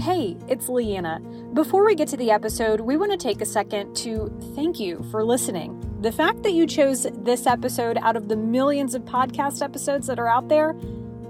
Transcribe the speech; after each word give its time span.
Hey, 0.00 0.36
it's 0.48 0.68
Leanna. 0.70 1.20
Before 1.52 1.84
we 1.84 1.94
get 1.94 2.08
to 2.08 2.16
the 2.16 2.30
episode, 2.30 2.80
we 2.80 2.96
want 2.96 3.12
to 3.12 3.18
take 3.18 3.42
a 3.42 3.44
second 3.44 3.94
to 3.96 4.34
thank 4.54 4.80
you 4.80 5.04
for 5.10 5.22
listening. 5.22 5.78
The 6.00 6.10
fact 6.10 6.42
that 6.44 6.52
you 6.52 6.66
chose 6.66 7.06
this 7.18 7.46
episode 7.46 7.98
out 7.98 8.16
of 8.16 8.28
the 8.28 8.36
millions 8.36 8.94
of 8.94 9.02
podcast 9.02 9.62
episodes 9.62 10.06
that 10.06 10.18
are 10.18 10.26
out 10.26 10.48
there, 10.48 10.74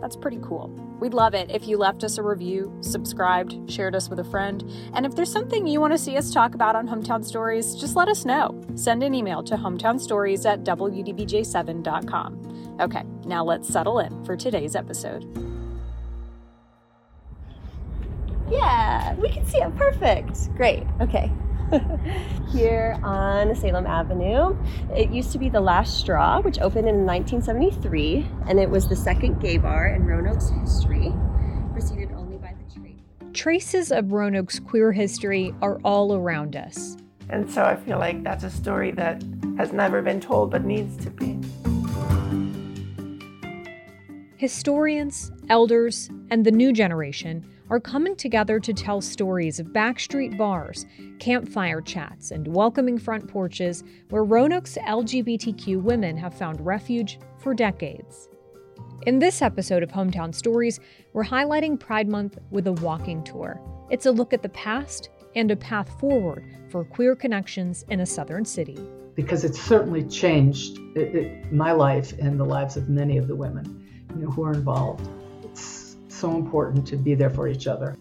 that's 0.01 0.15
pretty 0.15 0.39
cool. 0.41 0.69
We'd 1.01 1.15
love 1.15 1.35
it 1.35 1.51
if 1.51 1.67
you 1.67 1.79
left 1.79 2.05
us 2.05 2.17
a 2.17 2.23
review, 2.23 2.73
subscribed, 2.81 3.69
shared 3.69 3.97
us 3.97 4.09
with 4.09 4.21
a 4.21 4.25
friend, 4.25 4.63
and 4.95 5.05
if 5.05 5.17
there's 5.17 5.33
something 5.33 5.67
you 5.67 5.81
want 5.81 5.93
to 5.93 5.99
see 5.99 6.17
us 6.17 6.33
talk 6.33 6.55
about 6.55 6.77
on 6.77 6.87
Hometown 6.87 7.25
Stories, 7.25 7.75
just 7.75 7.97
let 7.97 8.07
us 8.07 8.25
know. 8.25 8.63
Send 8.77 9.03
an 9.03 9.15
email 9.15 9.43
to 9.43 9.57
hometownstories 9.57 10.49
at 10.49 10.63
wdbj7.com. 10.63 12.77
Okay, 12.81 13.03
now 13.25 13.43
let's 13.43 13.69
settle 13.69 13.99
in 13.99 14.25
for 14.25 14.37
today's 14.37 14.77
episode. 14.77 15.50
Yeah, 18.51 19.15
we 19.15 19.29
can 19.29 19.47
see 19.47 19.59
it. 19.59 19.77
Perfect. 19.77 20.55
Great. 20.57 20.85
Okay. 21.01 21.33
Here 22.53 22.99
on 23.05 23.55
Salem 23.55 23.87
Avenue. 23.87 24.57
It 24.95 25.11
used 25.11 25.31
to 25.33 25.39
be 25.39 25.49
the 25.49 25.61
Last 25.61 26.01
Straw, 26.01 26.41
which 26.41 26.59
opened 26.59 26.89
in 26.89 27.07
1973, 27.07 28.27
and 28.49 28.59
it 28.59 28.69
was 28.69 28.89
the 28.89 28.97
second 28.97 29.41
gay 29.41 29.57
bar 29.57 29.87
in 29.89 30.05
Roanoke's 30.05 30.51
history, 30.51 31.15
preceded 31.73 32.11
only 32.13 32.39
by 32.39 32.55
the 32.59 32.75
tree. 32.75 32.97
Traces 33.33 33.93
of 33.93 34.07
Roanoke's 34.07 34.59
queer 34.59 34.91
history 34.91 35.55
are 35.63 35.79
all 35.85 36.13
around 36.13 36.57
us. 36.57 36.97
And 37.29 37.49
so 37.49 37.63
I 37.63 37.77
feel 37.77 37.99
like 37.99 38.25
that's 38.25 38.43
a 38.43 38.51
story 38.51 38.91
that 38.93 39.23
has 39.57 39.73
never 39.73 40.03
been 40.03 40.21
told 40.21 40.51
but 40.51 40.65
needs 40.65 40.97
to 41.05 41.11
be. 41.11 41.39
Historians, 44.37 45.31
elders, 45.49 46.11
and 46.31 46.45
the 46.45 46.51
new 46.51 46.73
generation 46.73 47.47
are 47.71 47.79
coming 47.79 48.17
together 48.17 48.59
to 48.59 48.75
tell 48.75 49.01
stories 49.01 49.61
of 49.61 49.69
backstreet 49.69 50.37
bars, 50.37 50.87
campfire 51.21 51.81
chats, 51.81 52.33
and 52.33 52.49
welcoming 52.49 52.99
front 52.99 53.29
porches 53.29 53.85
where 54.11 54.25
Roanoke's 54.25 54.77
LGBTQ 54.77 55.81
women 55.81 56.17
have 56.17 56.35
found 56.35 56.65
refuge 56.67 57.21
for 57.39 57.55
decades. 57.55 58.29
In 59.07 59.21
this 59.21 59.41
episode 59.41 59.85
of 59.85 59.91
Hometown 59.91 60.35
Stories, 60.35 60.81
we're 61.13 61.25
highlighting 61.25 61.79
Pride 61.79 62.09
Month 62.09 62.39
with 62.51 62.67
a 62.67 62.73
walking 62.73 63.23
tour. 63.23 63.61
It's 63.89 64.07
a 64.07 64.13
look 64.13 64.33
at 64.33 64.43
the 64.43 64.49
past 64.49 65.09
and 65.37 65.53
a 65.53 65.57
path 65.57 65.99
forward 66.01 66.45
for 66.71 66.85
queer 66.85 67.15
connections 67.15 67.85
in 67.89 68.01
a 68.01 68.07
southern 68.07 68.45
city. 68.45 68.79
Because 69.15 69.45
it's 69.45 69.61
certainly 69.61 70.03
changed 70.05 70.79
it, 70.97 71.15
it, 71.15 71.53
my 71.53 71.71
life 71.71 72.13
and 72.19 72.39
the 72.39 72.45
lives 72.45 72.77
of 72.77 72.89
many 72.89 73.17
of 73.17 73.29
the 73.29 73.37
women 73.37 73.87
you 74.17 74.25
know, 74.25 74.31
who 74.31 74.43
are 74.43 74.53
involved 74.53 75.09
so 76.21 76.37
important 76.37 76.87
to 76.87 76.97
be 76.97 77.15
there 77.15 77.31
for 77.31 77.49
each 77.49 77.67
other. 77.67 77.97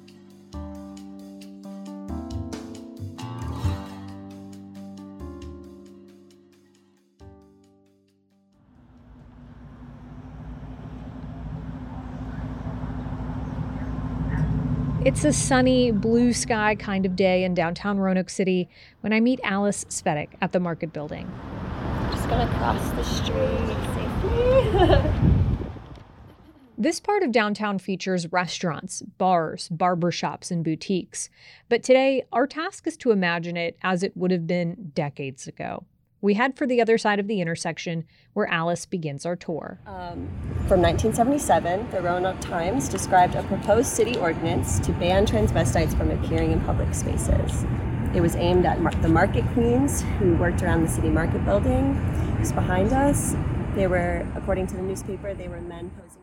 It's 15.05 15.23
a 15.23 15.31
sunny, 15.33 15.91
blue 15.91 16.33
sky 16.33 16.75
kind 16.75 17.05
of 17.05 17.15
day 17.15 17.43
in 17.45 17.53
downtown 17.53 17.99
Roanoke 17.99 18.29
City 18.29 18.69
when 18.99 19.13
I 19.13 19.21
meet 19.21 19.39
Alice 19.43 19.85
Svedek 19.85 20.27
at 20.41 20.51
the 20.51 20.59
Market 20.59 20.91
Building. 20.91 21.31
Just 22.11 22.29
gonna 22.29 22.47
cross 22.57 22.91
the 22.91 23.03
street 23.03 23.77
safely. 23.95 25.35
This 26.81 27.01
part 27.01 27.23
of 27.23 27.33
downtown 27.33 27.77
features 27.77 28.31
restaurants, 28.31 29.01
bars, 29.01 29.67
barbershops, 29.67 30.49
and 30.49 30.63
boutiques. 30.63 31.29
But 31.67 31.83
today, 31.83 32.23
our 32.31 32.47
task 32.47 32.87
is 32.87 32.95
to 32.99 33.11
imagine 33.11 33.57
it 33.57 33.77
as 33.83 34.01
it 34.01 34.15
would 34.15 34.31
have 34.31 34.47
been 34.47 34.93
decades 34.95 35.45
ago. 35.45 35.83
We 36.21 36.35
head 36.35 36.55
for 36.55 36.65
the 36.65 36.79
other 36.79 36.97
side 36.97 37.19
of 37.19 37.27
the 37.27 37.41
intersection 37.41 38.05
where 38.31 38.47
Alice 38.47 38.85
begins 38.85 39.25
our 39.25 39.35
tour. 39.35 39.81
Um, 39.85 40.29
from 40.69 40.81
1977, 40.81 41.91
the 41.91 42.01
Roanoke 42.01 42.39
Times 42.39 42.87
described 42.87 43.35
a 43.35 43.43
proposed 43.43 43.89
city 43.89 44.15
ordinance 44.17 44.79
to 44.79 44.93
ban 44.93 45.25
transvestites 45.25 45.97
from 45.97 46.11
appearing 46.11 46.53
in 46.53 46.61
public 46.61 46.93
spaces. 46.93 47.65
It 48.15 48.21
was 48.21 48.37
aimed 48.37 48.65
at 48.65 48.79
mar- 48.79 48.95
the 49.01 49.09
market 49.09 49.43
queens 49.51 50.03
who 50.17 50.37
worked 50.37 50.63
around 50.63 50.83
the 50.83 50.89
city 50.89 51.09
market 51.09 51.43
building. 51.43 51.95
Just 52.37 52.55
behind 52.55 52.93
us, 52.93 53.35
they 53.75 53.87
were, 53.87 54.25
according 54.35 54.67
to 54.67 54.77
the 54.77 54.81
newspaper, 54.81 55.33
they 55.33 55.49
were 55.49 55.59
men 55.59 55.91
posing 55.99 56.18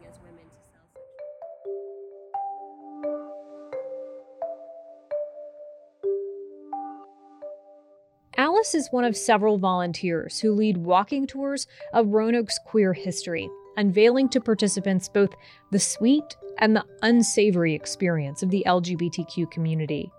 Alice 8.39 8.75
is 8.75 8.89
one 8.91 9.05
of 9.05 9.17
several 9.17 9.57
volunteers 9.57 10.41
who 10.41 10.53
lead 10.53 10.77
walking 10.77 11.27
tours 11.27 11.67
of 11.95 12.09
Roanoke's 12.09 12.59
queer 12.67 12.93
history, 12.93 13.49
unveiling 13.79 14.29
to 14.29 14.43
participants 14.43 15.09
both 15.09 15.31
the 15.73 15.79
sweet 15.79 16.37
and 16.59 16.77
the 16.77 16.85
unsavory 17.01 17.73
experience 17.73 18.43
of 18.43 18.51
the 18.51 18.63
LGBTQ 18.67 19.51
community. 19.51 20.13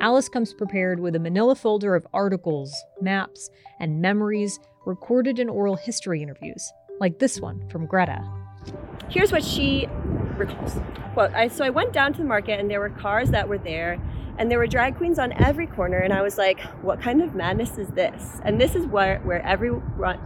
Alice 0.00 0.30
comes 0.30 0.54
prepared 0.54 0.98
with 0.98 1.14
a 1.14 1.18
manila 1.18 1.54
folder 1.54 1.94
of 1.94 2.06
articles, 2.14 2.74
maps, 3.02 3.50
and 3.80 4.00
memories 4.00 4.58
recorded 4.86 5.38
in 5.38 5.50
oral 5.50 5.76
history 5.76 6.22
interviews, 6.22 6.72
like 7.00 7.18
this 7.18 7.38
one 7.38 7.68
from 7.68 7.84
Greta. 7.84 8.26
Here's 9.10 9.30
what 9.30 9.44
she 9.44 9.86
recalls. 10.38 10.80
Quote, 11.12 11.34
I, 11.34 11.48
so 11.48 11.66
I 11.66 11.70
went 11.70 11.92
down 11.92 12.14
to 12.14 12.18
the 12.18 12.28
market 12.28 12.58
and 12.58 12.70
there 12.70 12.80
were 12.80 12.88
cars 12.88 13.30
that 13.30 13.46
were 13.46 13.58
there 13.58 14.00
and 14.38 14.50
there 14.50 14.58
were 14.58 14.66
drag 14.66 14.96
queens 14.96 15.18
on 15.18 15.32
every 15.32 15.66
corner 15.66 15.98
and 15.98 16.12
i 16.12 16.22
was 16.22 16.38
like 16.38 16.60
what 16.82 17.00
kind 17.00 17.22
of 17.22 17.34
madness 17.34 17.78
is 17.78 17.88
this? 17.88 18.40
And 18.44 18.60
this 18.60 18.74
is 18.74 18.86
where, 18.86 19.20
where 19.20 19.44
every, 19.46 19.70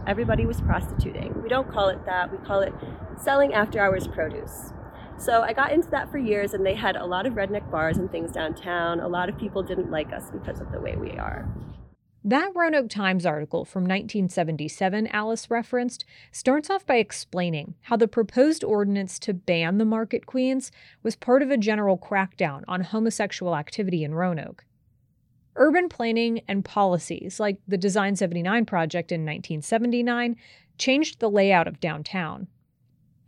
everybody 0.05 0.45
was 0.45 0.61
prostituting. 0.61 1.41
We 1.41 1.49
don't 1.49 1.69
call 1.71 1.89
it 1.89 2.05
that. 2.05 2.31
We 2.31 2.37
call 2.45 2.61
it 2.61 2.73
selling 3.21 3.53
after 3.53 3.79
hours 3.79 4.07
produce. 4.07 4.73
So 5.19 5.41
i 5.41 5.53
got 5.53 5.71
into 5.71 5.89
that 5.89 6.11
for 6.11 6.19
years 6.19 6.53
and 6.53 6.65
they 6.65 6.75
had 6.75 6.95
a 6.95 7.05
lot 7.05 7.25
of 7.25 7.33
redneck 7.33 7.69
bars 7.71 7.97
and 7.97 8.11
things 8.11 8.31
downtown. 8.31 8.99
A 8.99 9.07
lot 9.07 9.29
of 9.29 9.37
people 9.37 9.63
didn't 9.63 9.89
like 9.89 10.13
us 10.13 10.29
because 10.31 10.61
of 10.61 10.71
the 10.71 10.79
way 10.79 10.95
we 10.95 11.11
are 11.11 11.47
that 12.29 12.51
Roanoke 12.53 12.89
Times 12.89 13.25
article 13.25 13.63
from 13.63 13.83
1977 13.83 15.07
Alice 15.07 15.49
referenced 15.49 16.03
starts 16.29 16.69
off 16.69 16.85
by 16.85 16.97
explaining 16.97 17.75
how 17.83 17.95
the 17.95 18.05
proposed 18.05 18.65
ordinance 18.65 19.17
to 19.19 19.33
ban 19.33 19.77
the 19.77 19.85
market 19.85 20.25
queens 20.25 20.69
was 21.03 21.15
part 21.15 21.41
of 21.41 21.51
a 21.51 21.57
general 21.57 21.97
crackdown 21.97 22.63
on 22.67 22.81
homosexual 22.81 23.55
activity 23.55 24.03
in 24.03 24.13
Roanoke. 24.13 24.65
Urban 25.55 25.87
planning 25.87 26.41
and 26.49 26.65
policies, 26.65 27.39
like 27.39 27.59
the 27.65 27.77
Design 27.77 28.17
79 28.17 28.65
project 28.65 29.13
in 29.13 29.21
1979, 29.21 30.35
changed 30.77 31.21
the 31.21 31.29
layout 31.29 31.65
of 31.65 31.79
downtown. 31.79 32.47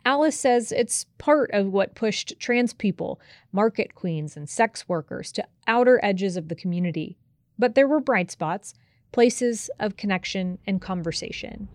Alice 0.04 0.38
says 0.38 0.74
it's 0.74 1.06
part 1.18 1.50
of 1.54 1.72
what 1.72 1.96
pushed 1.96 2.38
trans 2.38 2.74
people, 2.74 3.22
market 3.54 3.96
queens, 3.96 4.36
and 4.36 4.50
sex 4.50 4.90
workers 4.90 5.32
to 5.32 5.48
outer 5.68 6.02
edges 6.04 6.36
of 6.36 6.50
the 6.50 6.56
community. 6.56 7.18
But 7.58 7.76
there 7.76 7.88
were 7.88 8.02
bright 8.02 8.30
spots 8.30 8.74
places 9.12 9.70
of 9.80 9.98
connection 9.98 10.60
and 10.68 10.82
conversation. 10.82 11.68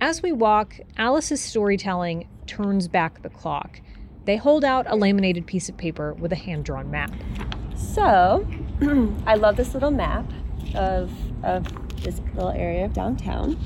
As 0.00 0.22
we 0.22 0.32
walk, 0.32 0.78
Alice's 0.96 1.40
storytelling 1.40 2.28
turns 2.46 2.88
back 2.88 3.22
the 3.22 3.30
clock. 3.30 3.80
They 4.24 4.36
hold 4.36 4.64
out 4.64 4.86
a 4.88 4.96
laminated 4.96 5.46
piece 5.46 5.68
of 5.68 5.76
paper 5.76 6.12
with 6.14 6.32
a 6.32 6.36
hand 6.36 6.64
drawn 6.64 6.90
map. 6.90 7.12
So, 7.76 8.46
I 9.26 9.36
love 9.36 9.56
this 9.56 9.74
little 9.74 9.90
map 9.90 10.30
of, 10.74 11.12
of 11.44 11.66
this 12.02 12.20
little 12.34 12.50
area 12.50 12.84
of 12.84 12.92
downtown. 12.92 13.58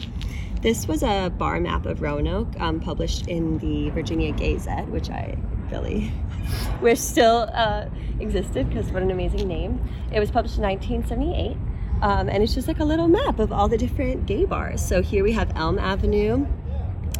This 0.63 0.89
was 0.89 1.03
a 1.03 1.31
bar 1.31 1.61
map 1.61 1.87
of 1.87 2.03
Roanoke 2.03 2.59
um, 2.61 2.81
published 2.81 3.29
in 3.29 3.59
the 3.59 3.91
Virginia 3.91 4.33
Gazette, 4.33 4.89
which 4.89 5.11
I 5.11 5.37
really 5.71 6.13
wish 6.81 7.01
still 7.01 7.49
uh, 7.53 7.87
existed 8.21 8.69
because 8.69 8.91
what 8.91 9.03
an 9.03 9.11
amazing 9.11 9.47
name. 9.47 9.81
It 10.13 10.21
was 10.21 10.31
published 10.31 10.57
in 10.57 10.65
1978 10.65 11.57
um, 12.03 12.29
and 12.29 12.43
it's 12.43 12.55
just 12.55 12.69
like 12.69 12.81
a 12.81 12.85
little 12.85 13.09
map 13.09 13.39
of 13.39 13.53
all 13.53 13.69
the 13.69 13.79
different 13.79 14.27
gay 14.27 14.45
bars. 14.45 14.85
So 14.85 15.03
here 15.03 15.25
we 15.25 15.33
have 15.33 15.53
Elm 15.57 15.79
Avenue, 15.79 16.47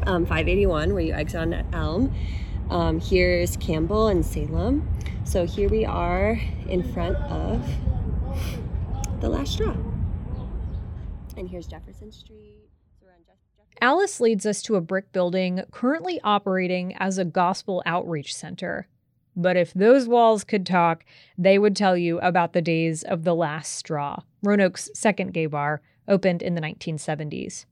um, 0.07 0.25
581, 0.27 0.93
where 0.93 1.03
you 1.03 1.13
exit 1.13 1.41
on 1.41 1.55
Elm. 1.73 2.15
Um, 2.71 3.01
here's 3.01 3.57
Campbell 3.57 4.09
and 4.09 4.25
Salem. 4.25 4.89
So 5.25 5.47
here 5.47 5.69
we 5.69 5.85
are 5.85 6.41
in 6.69 6.83
front 6.93 7.17
of 7.17 7.69
the 9.21 9.29
last 9.29 9.53
straw. 9.53 9.75
And 11.37 11.49
here's 11.49 11.67
Jefferson 11.67 12.13
Street. 12.13 12.57
Alice 13.81 14.21
leads 14.21 14.47
us 14.47 14.63
to 14.63 14.77
a 14.77 14.81
brick 14.81 15.13
building 15.13 15.63
currently 15.71 16.19
operating 16.25 16.95
as 16.97 17.19
a 17.19 17.25
gospel 17.25 17.83
outreach 17.85 18.35
center. 18.35 18.89
But 19.37 19.59
if 19.59 19.75
those 19.75 20.09
walls 20.09 20.45
could 20.45 20.65
talk, 20.65 21.05
they 21.37 21.59
would 21.59 21.77
tell 21.77 21.95
you 21.97 22.19
about 22.21 22.55
the 22.55 22.63
days 22.63 23.03
of 23.03 23.25
the 23.25 23.35
last 23.35 23.75
straw. 23.75 24.23
Roanoke's 24.47 24.91
second 24.95 25.35
gay 25.35 25.47
bar 25.47 25.83
opened 26.09 26.43
in 26.43 26.55
the 26.55 26.61
1970s. 26.61 27.67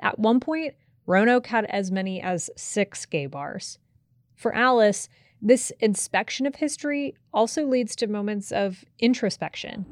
At 0.00 0.18
one 0.18 0.40
point, 0.40 0.74
Roanoke 1.06 1.46
had 1.46 1.64
as 1.66 1.90
many 1.90 2.20
as 2.20 2.50
six 2.56 3.06
gay 3.06 3.26
bars. 3.26 3.78
For 4.36 4.54
Alice, 4.54 5.08
this 5.40 5.72
inspection 5.80 6.46
of 6.46 6.56
history 6.56 7.14
also 7.32 7.64
leads 7.64 7.96
to 7.96 8.06
moments 8.06 8.52
of 8.52 8.84
introspection. 8.98 9.86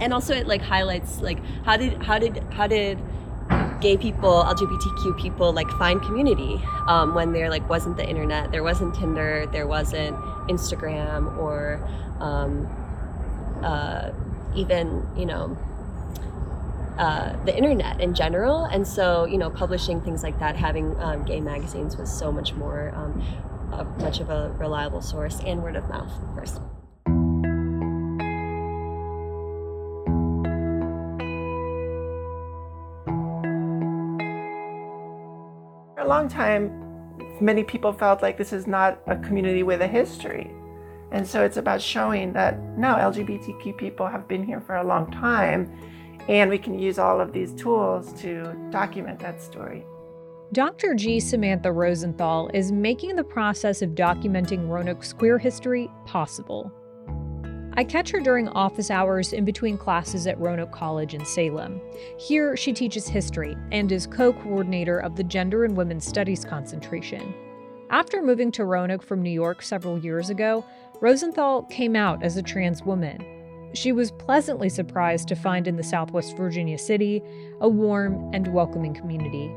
and 0.00 0.12
also 0.12 0.34
it 0.34 0.48
like 0.48 0.60
highlights 0.60 1.20
like 1.20 1.38
how 1.64 1.76
did 1.76 2.02
how 2.02 2.18
did 2.18 2.42
how 2.52 2.66
did 2.66 2.98
gay 3.80 3.96
people 3.96 4.42
lgbtq 4.44 5.16
people 5.20 5.52
like 5.52 5.70
find 5.72 6.02
community 6.02 6.60
um, 6.88 7.14
when 7.14 7.32
there 7.32 7.48
like 7.50 7.68
wasn't 7.68 7.96
the 7.96 8.08
internet 8.08 8.50
there 8.50 8.62
wasn't 8.64 8.92
tinder 8.94 9.46
there 9.52 9.66
wasn't 9.66 10.16
instagram 10.48 11.36
or 11.38 11.78
um, 12.18 12.66
uh, 13.62 14.10
even 14.54 15.06
you 15.16 15.26
know 15.26 15.56
uh, 16.98 17.34
the 17.44 17.56
internet 17.56 18.00
in 18.00 18.14
general 18.14 18.64
and 18.66 18.86
so 18.86 19.24
you 19.24 19.38
know 19.38 19.50
publishing 19.50 20.00
things 20.00 20.22
like 20.22 20.38
that 20.38 20.56
having 20.56 20.94
um, 21.00 21.24
gay 21.24 21.40
magazines 21.40 21.96
was 21.96 22.12
so 22.16 22.30
much 22.30 22.52
more 22.54 22.92
um, 22.94 23.20
a, 23.72 23.84
much 24.02 24.20
of 24.20 24.30
a 24.30 24.54
reliable 24.58 25.00
source 25.00 25.40
and 25.46 25.62
word 25.62 25.76
of 25.76 25.88
mouth 25.88 26.12
of 26.22 26.34
course 26.34 26.60
For 35.94 36.06
a 36.06 36.08
long 36.08 36.28
time, 36.28 36.70
many 37.40 37.64
people 37.64 37.92
felt 37.92 38.22
like 38.22 38.36
this 38.36 38.52
is 38.52 38.66
not 38.66 39.00
a 39.06 39.16
community 39.16 39.62
with 39.62 39.80
a 39.80 39.86
history. 39.86 40.50
And 41.12 41.28
so 41.28 41.44
it's 41.44 41.58
about 41.58 41.80
showing 41.80 42.32
that 42.32 42.58
no, 42.78 42.94
LGBTQ 42.94 43.76
people 43.76 44.06
have 44.06 44.26
been 44.26 44.44
here 44.44 44.60
for 44.60 44.76
a 44.76 44.84
long 44.84 45.10
time, 45.10 45.70
and 46.28 46.48
we 46.48 46.58
can 46.58 46.78
use 46.78 46.98
all 46.98 47.20
of 47.20 47.32
these 47.32 47.52
tools 47.52 48.12
to 48.22 48.54
document 48.70 49.20
that 49.20 49.40
story. 49.40 49.84
Dr. 50.52 50.94
G. 50.94 51.20
Samantha 51.20 51.70
Rosenthal 51.70 52.50
is 52.52 52.72
making 52.72 53.16
the 53.16 53.24
process 53.24 53.82
of 53.82 53.90
documenting 53.90 54.68
Roanoke's 54.68 55.12
queer 55.12 55.38
history 55.38 55.90
possible. 56.06 56.72
I 57.74 57.84
catch 57.84 58.10
her 58.10 58.20
during 58.20 58.48
office 58.48 58.90
hours 58.90 59.32
in 59.32 59.46
between 59.46 59.78
classes 59.78 60.26
at 60.26 60.38
Roanoke 60.38 60.72
College 60.72 61.14
in 61.14 61.24
Salem. 61.24 61.80
Here, 62.18 62.54
she 62.54 62.74
teaches 62.74 63.08
history 63.08 63.56
and 63.70 63.90
is 63.90 64.06
co 64.06 64.34
coordinator 64.34 64.98
of 64.98 65.16
the 65.16 65.24
Gender 65.24 65.64
and 65.64 65.74
Women's 65.74 66.06
Studies 66.06 66.44
concentration. 66.44 67.34
After 67.88 68.22
moving 68.22 68.50
to 68.52 68.64
Roanoke 68.64 69.02
from 69.02 69.22
New 69.22 69.30
York 69.30 69.62
several 69.62 69.98
years 69.98 70.30
ago, 70.30 70.64
Rosenthal 71.02 71.64
came 71.64 71.96
out 71.96 72.22
as 72.22 72.36
a 72.36 72.42
trans 72.44 72.84
woman. 72.84 73.26
She 73.74 73.90
was 73.90 74.12
pleasantly 74.12 74.68
surprised 74.68 75.26
to 75.28 75.34
find 75.34 75.66
in 75.66 75.74
the 75.74 75.82
Southwest 75.82 76.36
Virginia 76.36 76.78
city 76.78 77.20
a 77.60 77.68
warm 77.68 78.30
and 78.32 78.46
welcoming 78.54 78.94
community. 78.94 79.52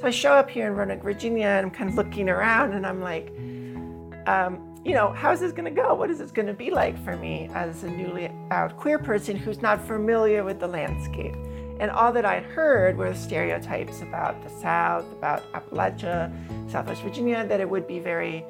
So 0.00 0.06
I 0.06 0.10
show 0.10 0.32
up 0.32 0.48
here 0.48 0.68
in 0.68 0.76
Roanoke, 0.76 1.02
Virginia, 1.02 1.46
and 1.46 1.66
I'm 1.66 1.72
kind 1.72 1.90
of 1.90 1.96
looking 1.96 2.28
around, 2.28 2.74
and 2.74 2.86
I'm 2.86 3.00
like, 3.00 3.30
um, 4.28 4.80
you 4.84 4.94
know, 4.94 5.12
how's 5.12 5.40
this 5.40 5.50
going 5.50 5.64
to 5.64 5.72
go? 5.72 5.92
What 5.92 6.08
is 6.08 6.18
this 6.18 6.30
going 6.30 6.46
to 6.46 6.54
be 6.54 6.70
like 6.70 6.96
for 7.04 7.16
me 7.16 7.50
as 7.52 7.82
a 7.82 7.90
newly 7.90 8.30
out 8.52 8.76
queer 8.76 9.00
person 9.00 9.34
who's 9.34 9.60
not 9.60 9.84
familiar 9.84 10.44
with 10.44 10.60
the 10.60 10.68
landscape? 10.68 11.34
And 11.80 11.90
all 11.90 12.12
that 12.12 12.24
I'd 12.24 12.44
heard 12.44 12.96
were 12.96 13.12
stereotypes 13.12 14.02
about 14.02 14.40
the 14.44 14.50
South, 14.60 15.10
about 15.14 15.42
Appalachia, 15.52 16.32
Southwest 16.70 17.02
Virginia, 17.02 17.44
that 17.48 17.58
it 17.58 17.68
would 17.68 17.88
be 17.88 17.98
very, 17.98 18.44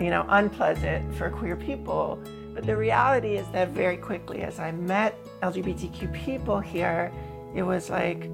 you 0.00 0.10
know, 0.10 0.24
unpleasant 0.28 1.14
for 1.14 1.30
queer 1.30 1.56
people. 1.56 2.18
But 2.54 2.66
the 2.66 2.76
reality 2.76 3.36
is 3.36 3.46
that 3.48 3.68
very 3.70 3.96
quickly, 3.96 4.42
as 4.42 4.58
I 4.58 4.72
met 4.72 5.16
LGBTQ 5.42 6.12
people 6.12 6.60
here, 6.60 7.12
it 7.54 7.62
was 7.62 7.90
like, 7.90 8.28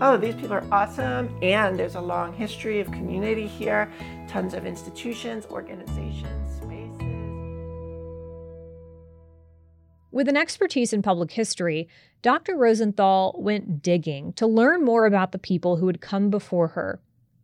oh, 0.00 0.16
these 0.16 0.34
people 0.34 0.54
are 0.54 0.66
awesome. 0.72 1.34
And 1.42 1.78
there's 1.78 1.94
a 1.94 2.00
long 2.00 2.32
history 2.32 2.80
of 2.80 2.90
community 2.92 3.46
here, 3.46 3.90
tons 4.28 4.54
of 4.54 4.66
institutions, 4.66 5.46
organizations, 5.46 6.56
spaces. 6.56 6.70
With 10.10 10.28
an 10.28 10.36
expertise 10.36 10.92
in 10.92 11.02
public 11.02 11.32
history, 11.32 11.88
Dr. 12.22 12.56
Rosenthal 12.56 13.34
went 13.38 13.82
digging 13.82 14.32
to 14.34 14.46
learn 14.46 14.84
more 14.84 15.06
about 15.06 15.32
the 15.32 15.38
people 15.38 15.76
who 15.76 15.86
had 15.86 16.00
come 16.00 16.30
before 16.30 16.68
her. 16.68 17.00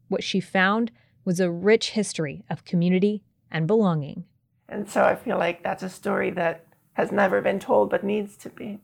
What 0.08 0.24
she 0.24 0.40
found 0.40 0.92
was 1.24 1.40
a 1.40 1.50
rich 1.50 1.90
history 1.90 2.44
of 2.48 2.64
community 2.64 3.22
and 3.50 3.66
belonging. 3.66 4.24
And 4.68 4.88
so 4.88 5.04
I 5.04 5.14
feel 5.14 5.38
like 5.38 5.62
that's 5.62 5.82
a 5.82 5.88
story 5.88 6.30
that 6.32 6.66
has 6.94 7.12
never 7.12 7.40
been 7.40 7.60
told 7.60 7.90
but 7.90 8.04
needs 8.04 8.36
to 8.38 8.50
be. 8.50 8.80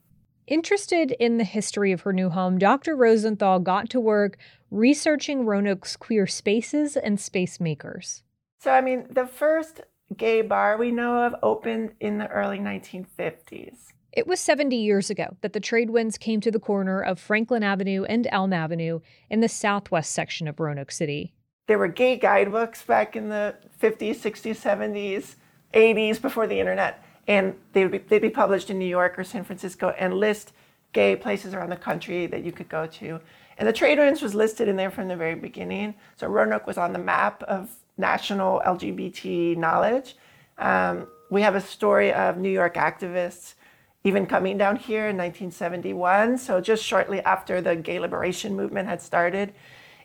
Interested 0.46 1.12
in 1.12 1.38
the 1.38 1.44
history 1.44 1.92
of 1.92 2.02
her 2.02 2.12
new 2.12 2.28
home, 2.28 2.58
Dr. 2.58 2.96
Rosenthal 2.96 3.60
got 3.60 3.88
to 3.90 4.00
work 4.00 4.36
researching 4.70 5.44
Roanoke's 5.44 5.96
queer 5.96 6.26
spaces 6.26 6.96
and 6.96 7.20
space 7.20 7.60
makers. 7.60 8.22
So, 8.58 8.72
I 8.72 8.80
mean, 8.80 9.06
the 9.10 9.26
first 9.26 9.80
gay 10.16 10.42
bar 10.42 10.76
we 10.76 10.90
know 10.90 11.24
of 11.24 11.34
opened 11.42 11.94
in 12.00 12.18
the 12.18 12.28
early 12.28 12.58
1950s. 12.58 13.92
It 14.12 14.26
was 14.26 14.40
70 14.40 14.76
years 14.76 15.08
ago 15.08 15.36
that 15.40 15.54
the 15.54 15.60
trade 15.60 15.90
winds 15.90 16.18
came 16.18 16.40
to 16.42 16.50
the 16.50 16.60
corner 16.60 17.00
of 17.00 17.18
Franklin 17.18 17.62
Avenue 17.62 18.04
and 18.04 18.28
Elm 18.30 18.52
Avenue 18.52 19.00
in 19.30 19.40
the 19.40 19.48
southwest 19.48 20.12
section 20.12 20.46
of 20.48 20.60
Roanoke 20.60 20.92
City. 20.92 21.32
There 21.66 21.78
were 21.78 21.88
gay 21.88 22.16
guidebooks 22.16 22.82
back 22.82 23.14
in 23.14 23.28
the 23.28 23.54
50s, 23.80 24.16
60s, 24.16 24.60
70s, 24.60 25.36
80s 25.72 26.20
before 26.20 26.46
the 26.46 26.58
internet, 26.58 27.04
and 27.28 27.54
they 27.72 27.84
would 27.84 27.92
be, 27.92 27.98
they'd 27.98 28.18
be 28.20 28.30
published 28.30 28.68
in 28.68 28.78
New 28.78 28.86
York 28.86 29.18
or 29.18 29.24
San 29.24 29.44
Francisco 29.44 29.94
and 29.98 30.14
list 30.14 30.52
gay 30.92 31.16
places 31.16 31.54
around 31.54 31.70
the 31.70 31.76
country 31.76 32.26
that 32.26 32.42
you 32.42 32.52
could 32.52 32.68
go 32.68 32.86
to. 32.86 33.20
And 33.58 33.68
the 33.68 33.72
trade 33.72 33.98
winds 33.98 34.22
was 34.22 34.34
listed 34.34 34.68
in 34.68 34.76
there 34.76 34.90
from 34.90 35.08
the 35.08 35.16
very 35.16 35.34
beginning. 35.34 35.94
So 36.16 36.26
Roanoke 36.26 36.66
was 36.66 36.78
on 36.78 36.92
the 36.92 36.98
map 36.98 37.42
of 37.44 37.70
national 37.96 38.60
LGBT 38.66 39.56
knowledge. 39.56 40.16
Um, 40.58 41.06
we 41.30 41.42
have 41.42 41.54
a 41.54 41.60
story 41.60 42.12
of 42.12 42.38
New 42.38 42.50
York 42.50 42.74
activists 42.74 43.54
even 44.04 44.26
coming 44.26 44.58
down 44.58 44.76
here 44.76 45.08
in 45.08 45.16
1971. 45.16 46.38
So 46.38 46.60
just 46.60 46.84
shortly 46.84 47.20
after 47.20 47.60
the 47.60 47.76
gay 47.76 48.00
liberation 48.00 48.56
movement 48.56 48.88
had 48.88 49.00
started 49.00 49.52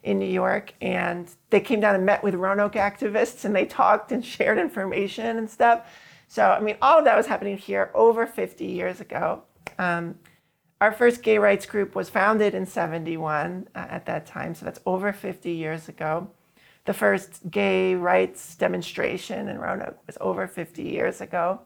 in 0.08 0.20
New 0.20 0.26
York, 0.26 0.74
and 0.82 1.30
they 1.50 1.60
came 1.60 1.82
down 1.82 1.94
and 1.94 2.06
met 2.06 2.24
with 2.24 2.34
Roanoke 2.34 2.74
activists, 2.74 3.44
and 3.44 3.54
they 3.54 3.66
talked 3.66 4.14
and 4.14 4.24
shared 4.26 4.58
information 4.58 5.38
and 5.38 5.50
stuff. 5.50 5.86
So 6.30 6.46
I 6.46 6.62
mean, 6.62 6.78
all 6.82 6.98
of 6.98 7.06
that 7.06 7.18
was 7.18 7.28
happening 7.28 7.58
here 7.58 7.92
over 7.94 8.26
50 8.26 8.66
years 8.66 9.02
ago. 9.02 9.44
Um, 9.78 10.16
our 10.80 10.94
first 10.94 11.24
gay 11.24 11.38
rights 11.38 11.66
group 11.66 11.94
was 11.94 12.10
founded 12.10 12.56
in 12.56 12.66
71 12.66 13.68
uh, 13.76 13.78
at 13.90 14.06
that 14.06 14.26
time, 14.26 14.56
so 14.56 14.64
that's 14.64 14.80
over 14.86 15.12
50 15.12 15.52
years 15.52 15.90
ago. 15.90 16.30
The 16.86 16.94
first 16.94 17.52
gay 17.52 17.94
rights 17.96 18.56
demonstration 18.56 19.50
in 19.50 19.58
Roanoke 19.58 20.00
was 20.08 20.18
over 20.22 20.48
50 20.48 20.84
years 20.84 21.20
ago. 21.20 21.60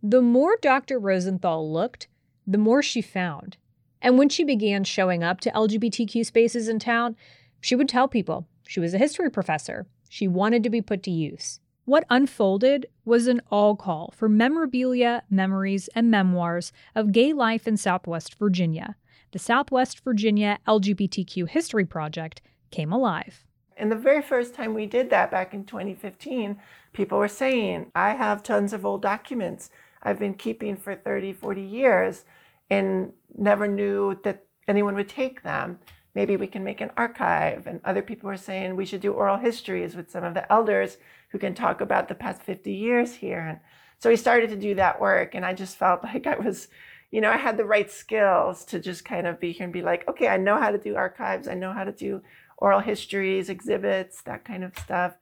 The 0.00 0.22
more 0.22 0.56
Dr. 0.62 1.00
Rosenthal 1.00 1.72
looked, 1.72 2.06
the 2.46 2.58
more 2.58 2.82
she 2.82 3.02
found. 3.02 3.56
And 4.00 4.16
when 4.16 4.28
she 4.28 4.44
began 4.44 4.84
showing 4.84 5.24
up 5.24 5.40
to 5.40 5.50
LGBTQ 5.50 6.24
spaces 6.24 6.68
in 6.68 6.78
town, 6.78 7.16
she 7.64 7.74
would 7.74 7.88
tell 7.88 8.06
people 8.06 8.46
she 8.68 8.78
was 8.78 8.92
a 8.92 8.98
history 8.98 9.30
professor. 9.30 9.86
She 10.10 10.28
wanted 10.28 10.62
to 10.64 10.68
be 10.68 10.82
put 10.82 11.02
to 11.04 11.10
use. 11.10 11.60
What 11.86 12.04
unfolded 12.10 12.84
was 13.06 13.26
an 13.26 13.40
all 13.50 13.74
call 13.74 14.12
for 14.14 14.28
memorabilia, 14.28 15.22
memories, 15.30 15.88
and 15.94 16.10
memoirs 16.10 16.72
of 16.94 17.10
gay 17.10 17.32
life 17.32 17.66
in 17.66 17.78
Southwest 17.78 18.34
Virginia. 18.38 18.96
The 19.32 19.38
Southwest 19.38 20.04
Virginia 20.04 20.58
LGBTQ 20.68 21.48
History 21.48 21.86
Project 21.86 22.42
came 22.70 22.92
alive. 22.92 23.46
And 23.78 23.90
the 23.90 23.96
very 23.96 24.20
first 24.20 24.52
time 24.52 24.74
we 24.74 24.84
did 24.84 25.08
that 25.08 25.30
back 25.30 25.54
in 25.54 25.64
2015, 25.64 26.60
people 26.92 27.16
were 27.16 27.28
saying, 27.28 27.90
I 27.94 28.10
have 28.10 28.42
tons 28.42 28.74
of 28.74 28.84
old 28.84 29.00
documents 29.00 29.70
I've 30.02 30.18
been 30.18 30.34
keeping 30.34 30.76
for 30.76 30.94
30, 30.94 31.32
40 31.32 31.62
years 31.62 32.26
and 32.68 33.14
never 33.34 33.66
knew 33.66 34.20
that 34.22 34.44
anyone 34.68 34.96
would 34.96 35.08
take 35.08 35.42
them. 35.42 35.78
Maybe 36.14 36.36
we 36.36 36.46
can 36.46 36.62
make 36.62 36.80
an 36.80 36.92
archive. 36.96 37.66
And 37.66 37.80
other 37.84 38.02
people 38.02 38.28
were 38.28 38.36
saying 38.36 38.76
we 38.76 38.86
should 38.86 39.00
do 39.00 39.12
oral 39.12 39.38
histories 39.38 39.96
with 39.96 40.10
some 40.10 40.24
of 40.24 40.34
the 40.34 40.50
elders 40.52 40.96
who 41.30 41.38
can 41.38 41.54
talk 41.54 41.80
about 41.80 42.08
the 42.08 42.14
past 42.14 42.42
50 42.42 42.72
years 42.72 43.14
here. 43.14 43.40
And 43.40 43.60
so 43.98 44.10
we 44.10 44.16
started 44.16 44.50
to 44.50 44.56
do 44.56 44.74
that 44.76 45.00
work. 45.00 45.34
And 45.34 45.44
I 45.44 45.54
just 45.54 45.76
felt 45.76 46.04
like 46.04 46.26
I 46.26 46.36
was, 46.36 46.68
you 47.10 47.20
know, 47.20 47.30
I 47.30 47.36
had 47.36 47.56
the 47.56 47.64
right 47.64 47.90
skills 47.90 48.64
to 48.66 48.78
just 48.78 49.04
kind 49.04 49.26
of 49.26 49.40
be 49.40 49.52
here 49.52 49.64
and 49.64 49.72
be 49.72 49.82
like, 49.82 50.06
okay, 50.08 50.28
I 50.28 50.36
know 50.36 50.58
how 50.58 50.70
to 50.70 50.78
do 50.78 50.94
archives. 50.94 51.48
I 51.48 51.54
know 51.54 51.72
how 51.72 51.84
to 51.84 51.92
do 51.92 52.22
oral 52.58 52.80
histories, 52.80 53.48
exhibits, 53.48 54.22
that 54.22 54.44
kind 54.44 54.62
of 54.62 54.78
stuff. 54.78 55.14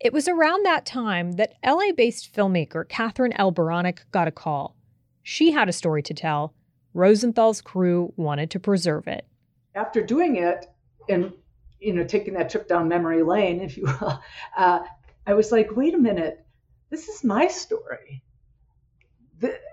It 0.00 0.12
was 0.12 0.26
around 0.26 0.64
that 0.66 0.84
time 0.84 1.32
that 1.32 1.54
LA 1.64 1.92
based 1.96 2.34
filmmaker 2.34 2.88
Catherine 2.88 3.32
L. 3.34 3.52
Beranek 3.52 4.00
got 4.10 4.26
a 4.26 4.32
call. 4.32 4.76
She 5.22 5.52
had 5.52 5.68
a 5.68 5.72
story 5.72 6.02
to 6.02 6.14
tell. 6.14 6.54
Rosenthal's 6.94 7.62
crew 7.62 8.12
wanted 8.16 8.50
to 8.50 8.58
preserve 8.58 9.06
it. 9.06 9.26
After 9.74 10.02
doing 10.02 10.36
it 10.36 10.66
and 11.08 11.32
you 11.80 11.94
know 11.94 12.04
taking 12.04 12.34
that 12.34 12.50
trip 12.50 12.68
down 12.68 12.88
memory 12.88 13.22
lane, 13.22 13.60
if 13.60 13.76
you 13.76 13.84
will, 13.84 14.20
uh, 14.56 14.80
I 15.26 15.34
was 15.34 15.52
like, 15.52 15.74
wait 15.76 15.94
a 15.94 15.98
minute, 15.98 16.44
this 16.90 17.08
is 17.08 17.24
my 17.24 17.46
story. 17.48 18.22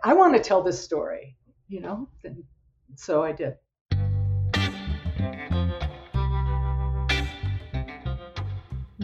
I 0.03 0.13
want 0.13 0.35
to 0.35 0.41
tell 0.41 0.63
this 0.63 0.83
story, 0.83 1.35
you 1.67 1.81
know. 1.81 2.07
And 2.23 2.43
so 2.95 3.23
I 3.23 3.33
did. 3.33 3.55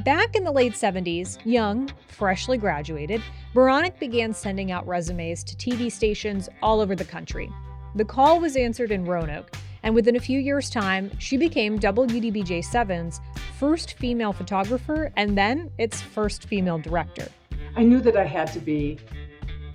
Back 0.04 0.36
in 0.36 0.44
the 0.44 0.52
late 0.52 0.74
70s, 0.74 1.40
young, 1.46 1.90
freshly 2.08 2.58
graduated, 2.58 3.22
Beranek 3.54 3.98
began 4.00 4.34
sending 4.34 4.72
out 4.72 4.88
resumes 4.88 5.44
to 5.44 5.56
TV 5.56 5.92
stations 5.92 6.48
all 6.62 6.80
over 6.80 6.96
the 6.96 7.06
country. 7.06 7.52
The 7.96 8.06
call 8.06 8.40
was 8.40 8.56
answered 8.56 8.92
in 8.92 9.06
Roanoke, 9.06 9.56
and 9.86 9.94
within 9.94 10.16
a 10.16 10.20
few 10.20 10.40
years' 10.40 10.72
time, 10.72 11.12
she 11.20 11.38
became 11.38 11.80
WDBJ 11.80 12.66
7's 12.66 13.22
first 13.60 13.94
female 13.94 14.34
photographer 14.34 15.14
and 15.16 15.38
then 15.38 15.70
its 15.78 16.02
first 16.02 16.46
female 16.46 16.80
director. 16.80 17.28
I 17.76 17.84
knew 17.84 18.02
that 18.02 18.18
I 18.18 18.24
had 18.26 18.52
to 18.54 18.60
be 18.60 18.98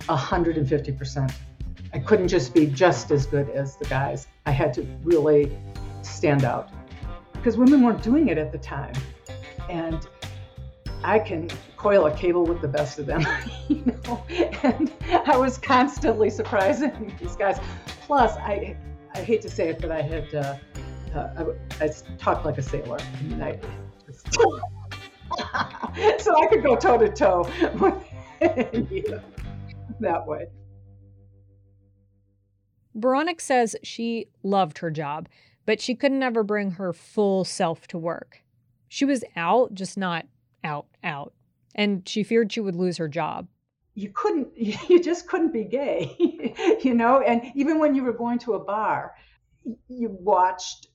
150%. 0.01 1.33
I 1.93 1.99
couldn't 1.99 2.27
just 2.27 2.53
be 2.53 2.65
just 2.65 3.09
as 3.11 3.25
good 3.25 3.49
as 3.51 3.77
the 3.77 3.85
guys. 3.85 4.27
I 4.45 4.51
had 4.51 4.73
to 4.73 4.81
really 5.01 5.57
stand 6.01 6.43
out 6.43 6.69
because 7.31 7.55
women 7.55 7.81
weren't 7.81 8.03
doing 8.03 8.27
it 8.27 8.37
at 8.37 8.51
the 8.51 8.57
time. 8.57 8.93
And 9.69 10.05
I 11.05 11.19
can 11.19 11.49
coil 11.77 12.05
a 12.07 12.15
cable 12.17 12.43
with 12.43 12.59
the 12.59 12.67
best 12.67 12.99
of 12.99 13.05
them, 13.05 13.25
you 13.69 13.81
know. 13.85 14.25
And 14.61 14.91
I 15.25 15.37
was 15.37 15.57
constantly 15.57 16.29
surprising 16.29 17.15
these 17.21 17.37
guys. 17.37 17.61
Plus, 18.05 18.35
I 18.35 18.75
I 19.13 19.21
hate 19.21 19.41
to 19.41 19.49
say 19.49 19.69
it, 19.69 19.81
but 19.81 19.91
I 19.91 20.01
had 20.01 20.33
uh, 20.33 20.57
uh, 21.13 21.45
I, 21.79 21.85
I 21.85 21.89
talked 22.17 22.45
like 22.45 22.57
a 22.57 22.61
sailor. 22.61 22.99
I 23.41 23.59
so 26.19 26.35
I 26.37 26.47
could 26.47 26.63
go 26.63 26.75
toe 26.75 26.97
to 26.97 27.09
toe 27.09 27.43
that 29.99 30.25
way. 30.25 30.47
Beranek 32.97 33.39
says 33.39 33.75
she 33.83 34.27
loved 34.43 34.79
her 34.79 34.91
job, 34.91 35.29
but 35.65 35.79
she 35.79 35.95
couldn't 35.95 36.23
ever 36.23 36.43
bring 36.43 36.71
her 36.71 36.91
full 36.93 37.45
self 37.45 37.87
to 37.87 37.97
work. 37.97 38.41
She 38.89 39.05
was 39.05 39.23
out, 39.35 39.73
just 39.73 39.97
not 39.97 40.25
out, 40.63 40.87
out. 41.03 41.33
And 41.73 42.07
she 42.07 42.23
feared 42.23 42.51
she 42.51 42.59
would 42.59 42.75
lose 42.75 42.97
her 42.97 43.07
job. 43.07 43.47
You 43.93 44.11
couldn't, 44.13 44.49
you 44.55 45.01
just 45.01 45.27
couldn't 45.27 45.53
be 45.53 45.63
gay, 45.63 46.15
you 46.83 46.93
know? 46.93 47.21
And 47.21 47.51
even 47.55 47.79
when 47.79 47.95
you 47.95 48.03
were 48.03 48.13
going 48.13 48.39
to 48.39 48.53
a 48.53 48.59
bar, 48.59 49.13
you 49.87 50.09
watched, 50.09 50.87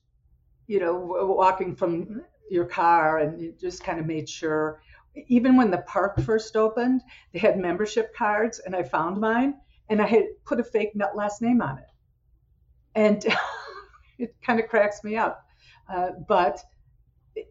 you 0.67 0.79
know, 0.79 0.95
walking 0.95 1.75
from 1.75 2.21
your 2.49 2.65
car 2.65 3.19
and 3.19 3.39
you 3.39 3.53
just 3.59 3.83
kind 3.83 3.99
of 3.99 4.05
made 4.05 4.27
sure. 4.27 4.81
Even 5.27 5.55
when 5.55 5.71
the 5.71 5.79
park 5.79 6.19
first 6.21 6.55
opened, 6.55 7.01
they 7.33 7.39
had 7.39 7.57
membership 7.57 8.13
cards, 8.15 8.59
and 8.59 8.75
I 8.75 8.83
found 8.83 9.19
mine, 9.19 9.55
and 9.89 9.99
I 10.01 10.05
had 10.05 10.25
put 10.45 10.59
a 10.59 10.63
fake 10.63 10.91
last 11.15 11.41
name 11.41 11.61
on 11.61 11.79
it. 11.79 11.89
And 12.93 13.25
it 14.19 14.35
kind 14.43 14.59
of 14.59 14.67
cracks 14.67 15.03
me 15.03 15.15
up. 15.15 15.43
Uh, 15.91 16.11
but 16.27 16.59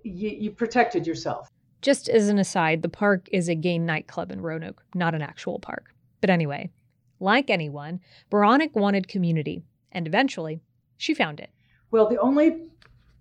you, 0.04 0.30
you 0.30 0.50
protected 0.50 1.06
yourself. 1.06 1.48
Just 1.86 2.08
as 2.08 2.28
an 2.28 2.40
aside, 2.40 2.82
the 2.82 2.88
park 2.88 3.28
is 3.30 3.48
a 3.48 3.54
gay 3.54 3.78
nightclub 3.78 4.32
in 4.32 4.40
Roanoke, 4.40 4.82
not 4.92 5.14
an 5.14 5.22
actual 5.22 5.60
park. 5.60 5.94
But 6.20 6.30
anyway, 6.30 6.72
like 7.20 7.48
anyone, 7.48 8.00
Beranek 8.28 8.74
wanted 8.74 9.06
community, 9.06 9.62
and 9.92 10.04
eventually, 10.08 10.58
she 10.96 11.14
found 11.14 11.38
it. 11.38 11.50
Well, 11.92 12.08
the 12.08 12.18
only 12.18 12.70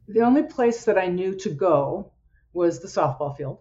the 0.07 0.21
only 0.21 0.41
place 0.41 0.83
that 0.85 0.97
I 0.97 1.05
knew 1.05 1.35
to 1.35 1.49
go 1.51 2.11
was 2.53 2.79
the 2.79 2.87
softball 2.87 3.37
field. 3.37 3.59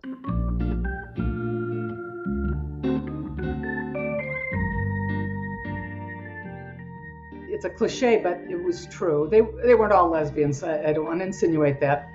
It's 7.53 7.67
a 7.67 7.71
cliche, 7.77 8.21
but 8.23 8.41
it 8.49 8.65
was 8.65 8.87
true. 8.87 9.29
They 9.31 9.43
they 9.67 9.75
weren't 9.75 9.93
all 9.93 10.09
lesbians. 10.09 10.63
I, 10.63 10.83
I 10.83 10.93
don't 10.95 11.05
want 11.05 11.21
to 11.21 11.27
insinuate 11.27 11.79
that, 11.81 12.09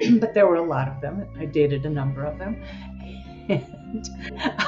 but 0.20 0.34
there 0.34 0.46
were 0.46 0.56
a 0.56 0.62
lot 0.62 0.88
of 0.88 1.00
them. 1.00 1.26
I 1.38 1.46
dated 1.46 1.86
a 1.86 1.90
number 1.90 2.24
of 2.24 2.38
them. 2.38 2.62
And, 3.48 4.08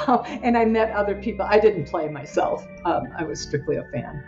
uh, 0.06 0.23
and 0.42 0.56
I 0.56 0.64
met 0.64 0.90
other 0.90 1.21
people. 1.21 1.47
I 1.49 1.59
didn't 1.59 1.87
play 1.87 2.09
myself. 2.09 2.66
Um, 2.85 3.09
I 3.16 3.25
was 3.25 3.40
strictly 3.40 3.76
a 3.76 3.85
fan. 3.92 4.23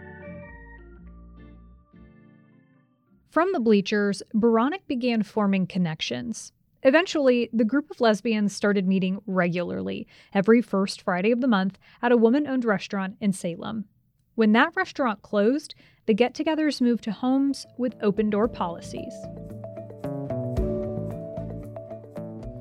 From 3.31 3.53
the 3.53 3.61
bleachers, 3.61 4.23
Beranek 4.35 4.87
began 4.89 5.23
forming 5.23 5.67
connections. 5.67 6.53
Eventually, 6.83 7.51
the 7.53 7.65
group 7.65 7.91
of 7.91 8.01
lesbians 8.01 8.55
started 8.55 8.87
meeting 8.87 9.21
regularly, 9.27 10.07
every 10.33 10.63
first 10.63 11.03
Friday 11.03 11.31
of 11.33 11.41
the 11.41 11.49
month, 11.49 11.79
at 12.01 12.13
a 12.13 12.17
woman 12.17 12.47
owned 12.47 12.65
restaurant 12.65 13.17
in 13.21 13.33
Salem. 13.33 13.85
When 14.35 14.53
that 14.53 14.77
restaurant 14.77 15.23
closed, 15.23 15.75
the 16.07 16.15
get 16.15 16.35
togethers 16.35 16.81
moved 16.81 17.05
to 17.05 17.13
homes 17.13 17.67
with 17.77 17.97
open 18.01 18.31
door 18.31 18.49
policies 18.49 19.13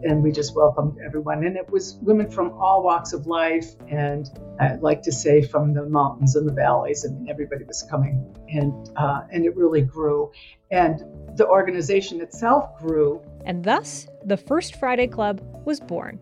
and 0.04 0.24
we 0.24 0.32
just 0.32 0.56
welcomed 0.56 0.98
everyone. 1.06 1.44
And 1.46 1.56
it 1.56 1.70
was 1.70 1.98
women 2.02 2.30
from 2.30 2.54
all 2.54 2.84
walks 2.84 3.14
of 3.14 3.28
life, 3.28 3.76
and 3.90 4.30
I'd 4.60 4.82
like 4.82 5.02
to 5.04 5.12
say 5.12 5.42
from 5.42 5.74
the 5.74 5.88
mountains 5.88 6.36
and 6.36 6.48
the 6.48 6.54
valleys. 6.54 7.06
I 7.06 7.14
mean, 7.14 7.28
everybody 7.30 7.64
was 7.64 7.84
coming, 7.90 8.36
and 8.50 8.90
uh, 8.96 9.22
and 9.32 9.46
it 9.46 9.56
really 9.56 9.82
grew, 9.82 10.32
and 10.72 11.02
the 11.38 11.48
organization 11.48 12.22
itself 12.22 12.78
grew. 12.80 13.22
And 13.46 13.64
thus, 13.64 14.08
the 14.26 14.38
First 14.38 14.76
Friday 14.80 15.08
Club 15.08 15.42
was 15.66 15.80
born. 15.80 16.22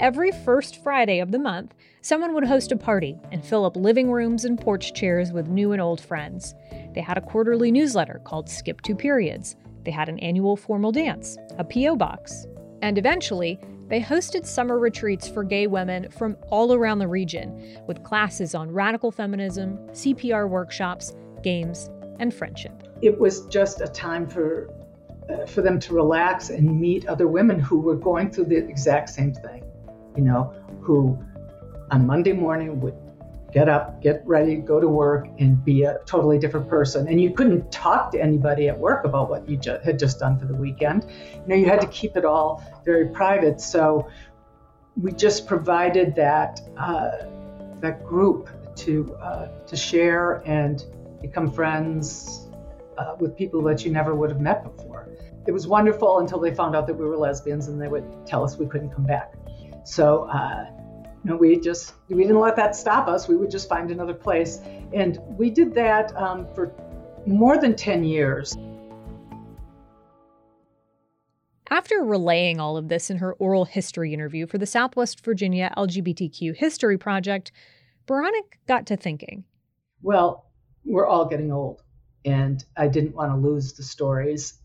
Every 0.00 0.32
first 0.32 0.82
Friday 0.82 1.20
of 1.20 1.30
the 1.30 1.38
month, 1.38 1.72
someone 2.02 2.34
would 2.34 2.44
host 2.44 2.72
a 2.72 2.76
party 2.76 3.16
and 3.30 3.44
fill 3.44 3.64
up 3.64 3.76
living 3.76 4.10
rooms 4.10 4.44
and 4.44 4.60
porch 4.60 4.92
chairs 4.92 5.30
with 5.30 5.46
new 5.46 5.70
and 5.70 5.80
old 5.80 6.00
friends. 6.00 6.54
They 6.94 7.00
had 7.00 7.16
a 7.16 7.20
quarterly 7.20 7.70
newsletter 7.70 8.20
called 8.24 8.48
Skip 8.48 8.82
Two 8.82 8.96
Periods. 8.96 9.54
They 9.84 9.92
had 9.92 10.08
an 10.08 10.18
annual 10.18 10.56
formal 10.56 10.90
dance, 10.90 11.36
a 11.58 11.64
P.O. 11.64 11.94
box, 11.96 12.46
and 12.82 12.98
eventually, 12.98 13.58
they 13.88 14.00
hosted 14.00 14.46
summer 14.46 14.78
retreats 14.78 15.28
for 15.28 15.44
gay 15.44 15.66
women 15.66 16.10
from 16.10 16.36
all 16.48 16.72
around 16.72 16.98
the 16.98 17.08
region, 17.08 17.78
with 17.86 18.02
classes 18.02 18.54
on 18.54 18.70
radical 18.70 19.10
feminism, 19.10 19.76
CPR 19.92 20.48
workshops, 20.48 21.14
games, 21.42 21.90
and 22.18 22.32
friendship. 22.32 22.72
It 23.02 23.18
was 23.18 23.46
just 23.46 23.80
a 23.80 23.86
time 23.86 24.26
for 24.26 24.70
uh, 25.28 25.46
for 25.46 25.62
them 25.62 25.80
to 25.80 25.94
relax 25.94 26.50
and 26.50 26.80
meet 26.80 27.06
other 27.06 27.28
women 27.28 27.58
who 27.58 27.80
were 27.80 27.96
going 27.96 28.30
through 28.30 28.44
the 28.44 28.56
exact 28.56 29.10
same 29.10 29.32
thing. 29.32 29.64
You 30.16 30.22
know, 30.22 30.54
who 30.80 31.18
on 31.90 32.06
Monday 32.06 32.32
morning 32.32 32.80
would 32.80 32.96
get 33.54 33.68
up, 33.68 34.02
get 34.02 34.20
ready, 34.26 34.56
go 34.56 34.80
to 34.80 34.88
work, 34.88 35.28
and 35.38 35.64
be 35.64 35.84
a 35.84 35.98
totally 36.06 36.38
different 36.40 36.68
person. 36.68 37.06
And 37.06 37.20
you 37.20 37.32
couldn't 37.32 37.70
talk 37.70 38.10
to 38.10 38.20
anybody 38.20 38.68
at 38.68 38.76
work 38.76 39.04
about 39.04 39.30
what 39.30 39.48
you 39.48 39.56
ju- 39.56 39.78
had 39.84 39.96
just 39.96 40.18
done 40.18 40.40
for 40.40 40.46
the 40.46 40.54
weekend. 40.54 41.06
You 41.08 41.42
know, 41.46 41.54
you 41.54 41.66
had 41.66 41.80
to 41.80 41.86
keep 41.86 42.16
it 42.16 42.24
all 42.24 42.64
very 42.84 43.08
private. 43.08 43.60
So 43.60 44.10
we 45.00 45.12
just 45.12 45.46
provided 45.46 46.16
that 46.16 46.60
uh, 46.76 47.12
that 47.80 48.04
group 48.04 48.50
to 48.76 49.14
uh, 49.22 49.46
to 49.66 49.76
share 49.76 50.42
and 50.44 50.84
become 51.22 51.50
friends 51.50 52.48
uh, 52.98 53.14
with 53.20 53.36
people 53.36 53.62
that 53.62 53.84
you 53.84 53.92
never 53.92 54.16
would 54.16 54.30
have 54.30 54.40
met 54.40 54.64
before. 54.64 55.08
It 55.46 55.52
was 55.52 55.68
wonderful 55.68 56.18
until 56.18 56.40
they 56.40 56.52
found 56.52 56.74
out 56.74 56.88
that 56.88 56.94
we 56.94 57.06
were 57.06 57.16
lesbians, 57.16 57.68
and 57.68 57.80
they 57.80 57.88
would 57.88 58.26
tell 58.26 58.42
us 58.42 58.56
we 58.56 58.66
couldn't 58.66 58.90
come 58.90 59.04
back. 59.04 59.34
So 59.84 60.24
uh, 60.24 60.66
you 61.24 61.30
know, 61.30 61.36
we 61.36 61.58
just 61.58 61.94
we 62.08 62.22
didn't 62.22 62.40
let 62.40 62.54
that 62.56 62.76
stop 62.76 63.08
us. 63.08 63.28
We 63.28 63.36
would 63.36 63.50
just 63.50 63.66
find 63.68 63.90
another 63.90 64.12
place, 64.12 64.60
and 64.92 65.18
we 65.38 65.48
did 65.48 65.74
that 65.74 66.14
um, 66.16 66.46
for 66.54 66.72
more 67.26 67.58
than 67.58 67.74
ten 67.74 68.04
years. 68.04 68.54
After 71.70 72.04
relaying 72.04 72.60
all 72.60 72.76
of 72.76 72.88
this 72.88 73.08
in 73.08 73.16
her 73.16 73.32
oral 73.34 73.64
history 73.64 74.12
interview 74.12 74.46
for 74.46 74.58
the 74.58 74.66
Southwest 74.66 75.24
Virginia 75.24 75.72
LGBTQ 75.78 76.54
History 76.54 76.98
Project, 76.98 77.52
Beranek 78.06 78.58
got 78.68 78.86
to 78.86 78.96
thinking. 78.96 79.44
Well, 80.02 80.50
we're 80.84 81.06
all 81.06 81.24
getting 81.24 81.50
old, 81.50 81.82
and 82.26 82.62
I 82.76 82.86
didn't 82.88 83.14
want 83.14 83.32
to 83.32 83.48
lose 83.48 83.72
the 83.72 83.82
stories. 83.82 84.60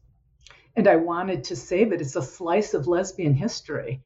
And 0.76 0.88
I 0.90 0.98
wanted 0.98 1.46
to 1.46 1.56
save 1.56 1.94
it. 1.94 2.02
It's 2.02 2.18
a 2.18 2.22
slice 2.22 2.74
of 2.74 2.86
lesbian 2.86 3.34
history. 3.34 4.02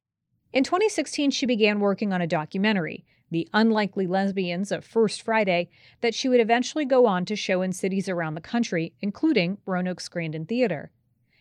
In 0.53 0.63
2016, 0.63 1.31
she 1.31 1.47
began 1.47 1.79
working 1.79 2.13
on 2.13 2.21
a 2.21 2.27
documentary, 2.27 3.03
The 3.31 3.49
Unlikely 3.55 4.05
Lesbians 4.05 4.71
of 4.71 4.85
First 4.85 5.23
Friday, 5.23 5.71
that 6.01 6.13
she 6.13 6.29
would 6.29 6.39
eventually 6.39 6.85
go 6.85 7.07
on 7.07 7.25
to 7.25 7.35
show 7.35 7.63
in 7.63 7.73
cities 7.73 8.07
around 8.07 8.35
the 8.35 8.41
country, 8.41 8.93
including 9.01 9.57
Roanoke's 9.65 10.07
Grandin 10.07 10.45
Theater. 10.45 10.91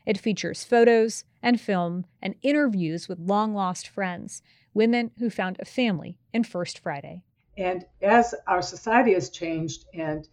It 0.07 0.17
features 0.17 0.65
photos 0.65 1.25
and 1.43 1.61
film 1.61 2.07
and 2.23 2.37
interviews 2.41 3.07
with 3.07 3.19
long 3.19 3.53
lost 3.53 3.87
friends, 3.87 4.41
women 4.73 5.11
who 5.19 5.29
found 5.29 5.59
a 5.61 5.67
family 5.67 6.17
in 6.33 6.43
First 6.43 6.79
Friday. 6.79 7.23
And 7.59 7.85
as 8.01 8.35
our 8.47 8.63
society 8.63 9.13
has 9.13 9.29
changed 9.29 9.85
and 9.93 10.27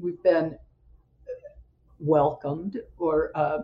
we've 0.00 0.20
been 0.24 0.58
welcomed 2.00 2.80
or 2.98 3.30
uh, 3.36 3.58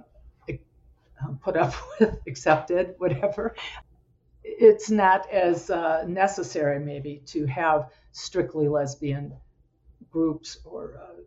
put 1.43 1.57
up 1.57 1.75
with, 2.01 2.17
accepted, 2.29 2.95
whatever, 2.99 3.57
it's 4.45 4.91
not 4.91 5.31
as 5.31 5.71
uh, 5.71 6.05
necessary 6.07 6.79
maybe 6.79 7.23
to 7.27 7.47
have 7.47 7.91
strictly 8.13 8.69
lesbian 8.69 9.33
groups 10.11 10.59
or 10.65 11.01
uh, 11.03 11.21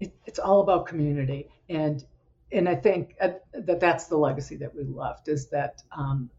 it, 0.00 0.14
it's 0.24 0.38
all 0.38 0.60
about 0.60 0.86
community 0.86 1.48
and 1.68 2.04
and 2.52 2.68
I 2.68 2.76
think 2.76 3.16
uh, 3.20 3.30
that 3.54 3.80
that's 3.80 4.06
the 4.06 4.16
legacy 4.16 4.56
that 4.56 4.74
we 4.74 4.84
left 4.84 5.28
is 5.28 5.48
that 5.48 5.82
um, 5.90 6.30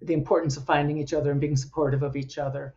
the 0.00 0.14
importance 0.14 0.56
of 0.56 0.64
finding 0.64 0.98
each 0.98 1.12
other 1.12 1.30
and 1.30 1.40
being 1.40 1.56
supportive 1.56 2.02
of 2.02 2.16
each 2.16 2.38
other. 2.38 2.74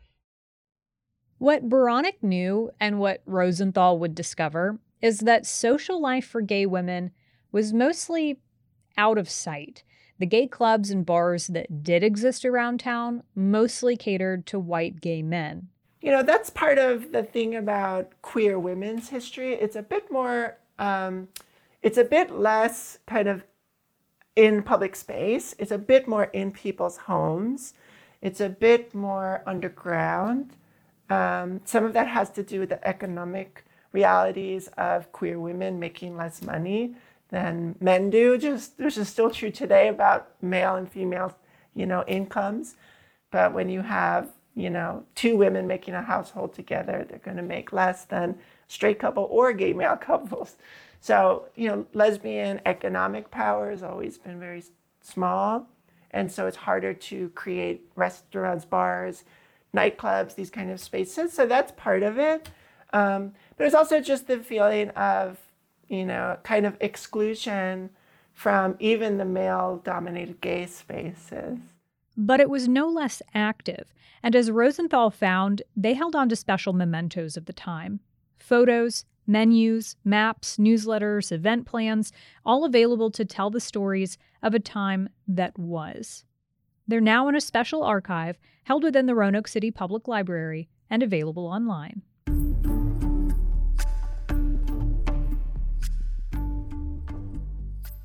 What 1.38 1.70
Beranek 1.70 2.22
knew 2.22 2.72
and 2.80 3.00
what 3.00 3.22
Rosenthal 3.26 3.98
would 4.00 4.16
discover 4.16 4.80
is 5.02 5.20
that 5.20 5.46
social 5.46 6.02
life 6.02 6.28
for 6.28 6.42
gay 6.42 6.66
women 6.66 7.12
was 7.52 7.72
mostly 7.72 8.40
out 8.98 9.18
of 9.18 9.30
sight. 9.30 9.84
The 10.20 10.26
gay 10.26 10.48
clubs 10.48 10.92
and 10.92 11.06
bars 11.06 11.48
that 11.48 11.82
did 11.82 12.04
exist 12.04 12.44
around 12.44 12.82
town 12.82 13.24
mostly 13.36 13.96
catered 13.96 14.46
to 14.48 14.60
white 14.60 15.00
gay 15.00 15.22
men. 15.22 15.70
You 16.02 16.12
know, 16.12 16.24
that's 16.24 16.50
part 16.50 16.78
of 16.78 17.14
the 17.14 17.24
thing 17.24 17.56
about 17.56 18.12
queer 18.22 18.60
women's 18.60 19.10
history. 19.10 19.54
It's 19.54 19.78
a 19.78 19.82
bit 19.82 20.12
more, 20.12 20.58
um, 20.78 21.30
it's 21.82 21.98
a 21.98 22.04
bit 22.04 22.32
less 22.32 23.00
kind 23.08 23.28
of 23.28 23.44
in 24.36 24.64
public 24.64 24.96
space, 24.96 25.56
it's 25.60 25.72
a 25.72 25.78
bit 25.78 26.08
more 26.08 26.26
in 26.26 26.52
people's 26.52 26.96
homes, 26.96 27.74
it's 28.22 28.40
a 28.40 28.48
bit 28.48 28.94
more 28.96 29.44
underground. 29.46 30.56
Um, 31.10 31.60
some 31.66 31.84
of 31.84 31.94
that 31.94 32.08
has 32.08 32.30
to 32.32 32.44
do 32.44 32.62
with 32.62 32.70
the 32.70 32.88
economic 32.88 33.66
realities 33.92 34.70
of 34.78 35.12
queer 35.12 35.40
women 35.40 35.80
making 35.80 36.16
less 36.16 36.42
money 36.42 36.96
than 37.30 37.76
men 37.80 38.10
do, 38.10 38.38
just 38.38 38.74
which 38.78 38.98
is 38.98 39.08
still 39.08 39.30
true 39.30 39.52
today 39.52 39.88
about 39.88 40.30
male 40.42 40.76
and 40.76 40.92
female, 40.92 41.36
you 41.74 41.86
know, 41.86 42.04
incomes. 42.08 42.76
But 43.32 43.54
when 43.54 43.70
you 43.70 43.82
have, 43.82 44.30
you 44.56 44.70
know, 44.70 45.04
two 45.16 45.38
women 45.38 45.68
making 45.68 45.94
a 45.94 46.02
household 46.02 46.54
together, 46.54 47.06
they're 47.08 47.20
going 47.20 47.38
to 47.38 47.44
make 47.44 47.72
less 47.72 48.06
than 48.06 48.38
straight 48.68 49.00
couple 49.00 49.28
or 49.30 49.54
gay 49.54 49.74
male 49.74 49.98
couples. 50.02 50.58
So, 51.02 51.46
you 51.56 51.68
know, 51.70 51.86
lesbian 51.94 52.62
economic 52.66 53.32
power 53.32 53.70
has 53.70 53.84
always 53.84 54.18
been 54.18 54.40
very 54.40 54.64
small. 55.02 55.68
And 56.12 56.32
so 56.32 56.48
it's 56.48 56.58
harder 56.58 56.94
to 56.94 57.30
create 57.30 57.86
restaurants, 57.96 58.66
bars, 58.66 59.24
nightclubs, 59.76 60.36
these 60.36 60.50
kind 60.50 60.72
of 60.72 60.80
spaces. 60.80 61.32
So 61.32 61.46
that's 61.46 61.72
part 61.74 62.04
of 62.04 62.18
it. 62.18 62.50
Um, 62.92 63.34
but 63.56 63.68
it's 63.68 63.76
also 63.76 64.02
just 64.02 64.28
the 64.28 64.40
feeling 64.40 64.90
of 64.90 65.38
you 65.90 66.06
know, 66.06 66.38
kind 66.44 66.66
of 66.66 66.78
exclusion 66.80 67.90
from 68.34 68.76
even 68.80 69.18
the 69.18 69.26
male 69.26 69.82
dominated 69.84 70.40
gay 70.40 70.66
spaces. 70.66 71.58
But 72.16 72.40
it 72.40 72.50
was 72.50 72.68
no 72.68 72.88
less 72.88 73.22
active, 73.34 73.94
and 74.24 74.36
as 74.36 74.52
Rosenthal 74.52 75.10
found, 75.10 75.62
they 75.76 75.94
held 75.94 76.16
on 76.16 76.30
to 76.30 76.36
special 76.36 76.74
mementos 76.74 77.36
of 77.36 77.46
the 77.46 77.54
time 77.54 78.00
photos, 78.38 79.06
menus, 79.28 79.96
maps, 80.04 80.58
newsletters, 80.58 81.32
event 81.32 81.66
plans, 81.66 82.12
all 82.46 82.66
available 82.66 83.12
to 83.12 83.24
tell 83.24 83.50
the 83.50 83.60
stories 83.60 84.18
of 84.42 84.56
a 84.56 84.60
time 84.60 85.10
that 85.28 85.58
was. 85.58 86.26
They're 86.88 87.00
now 87.00 87.28
in 87.28 87.36
a 87.36 87.42
special 87.42 87.84
archive 87.84 88.40
held 88.64 88.84
within 88.84 89.06
the 89.06 89.16
Roanoke 89.16 89.48
City 89.48 89.70
Public 89.70 90.08
Library 90.08 90.68
and 90.90 91.04
available 91.04 91.46
online. 91.46 92.02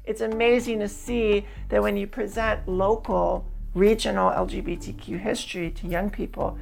It's 0.05 0.21
amazing 0.21 0.81
to 0.81 0.89
see 0.89 1.47
that 1.69 1.83
when 1.83 1.97
you 1.97 2.07
present 2.07 2.69
local, 2.69 3.47
regional 3.75 4.31
LGBTQ 4.31 5.19
history 5.19 5.71
to 5.71 5.87
young 5.87 6.11
people, 6.11 6.59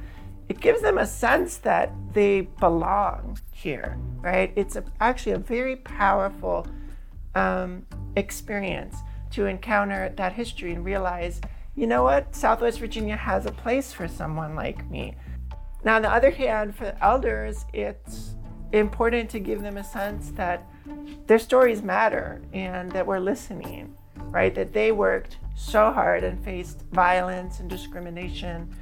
it 0.49 0.59
gives 0.59 0.81
them 0.81 0.97
a 0.97 1.05
sense 1.05 1.57
that 1.57 1.91
they 2.13 2.41
belong 2.41 3.37
here, 3.51 3.97
right? 4.21 4.51
It's 4.55 4.75
a, 4.75 4.83
actually 4.99 5.33
a 5.33 5.37
very 5.37 5.77
powerful 5.77 6.67
um, 7.35 7.85
experience 8.15 8.95
to 9.31 9.45
encounter 9.45 10.13
that 10.15 10.33
history 10.33 10.73
and 10.73 10.85
realize, 10.85 11.41
you 11.75 11.87
know 11.87 12.03
what, 12.03 12.35
Southwest 12.35 12.79
Virginia 12.79 13.15
has 13.15 13.45
a 13.45 13.51
place 13.51 13.91
for 13.91 14.07
someone 14.07 14.55
like 14.55 14.89
me. 14.89 15.15
Now, 15.83 15.95
on 15.97 16.01
the 16.01 16.11
other 16.11 16.31
hand, 16.31 16.75
for 16.75 16.95
elders, 17.01 17.65
it's 17.73 18.35
important 18.79 19.29
to 19.31 19.39
give 19.39 19.61
them 19.61 19.77
a 19.77 19.83
sense 19.83 20.31
that 20.31 20.67
their 21.27 21.39
stories 21.39 21.81
matter 21.81 22.41
and 22.53 22.91
that 22.91 23.05
we're 23.05 23.19
listening, 23.19 23.95
right? 24.29 24.53
That 24.53 24.73
they 24.73 24.91
worked 24.91 25.37
so 25.55 25.91
hard 25.91 26.23
and 26.23 26.43
faced 26.43 26.83
violence 26.91 27.59
and 27.59 27.69
discrimination 27.69 28.73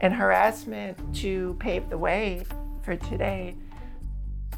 and 0.00 0.12
harassment 0.12 0.98
to 1.16 1.56
pave 1.60 1.88
the 1.88 1.98
way 1.98 2.44
for 2.82 2.96
today. 2.96 3.56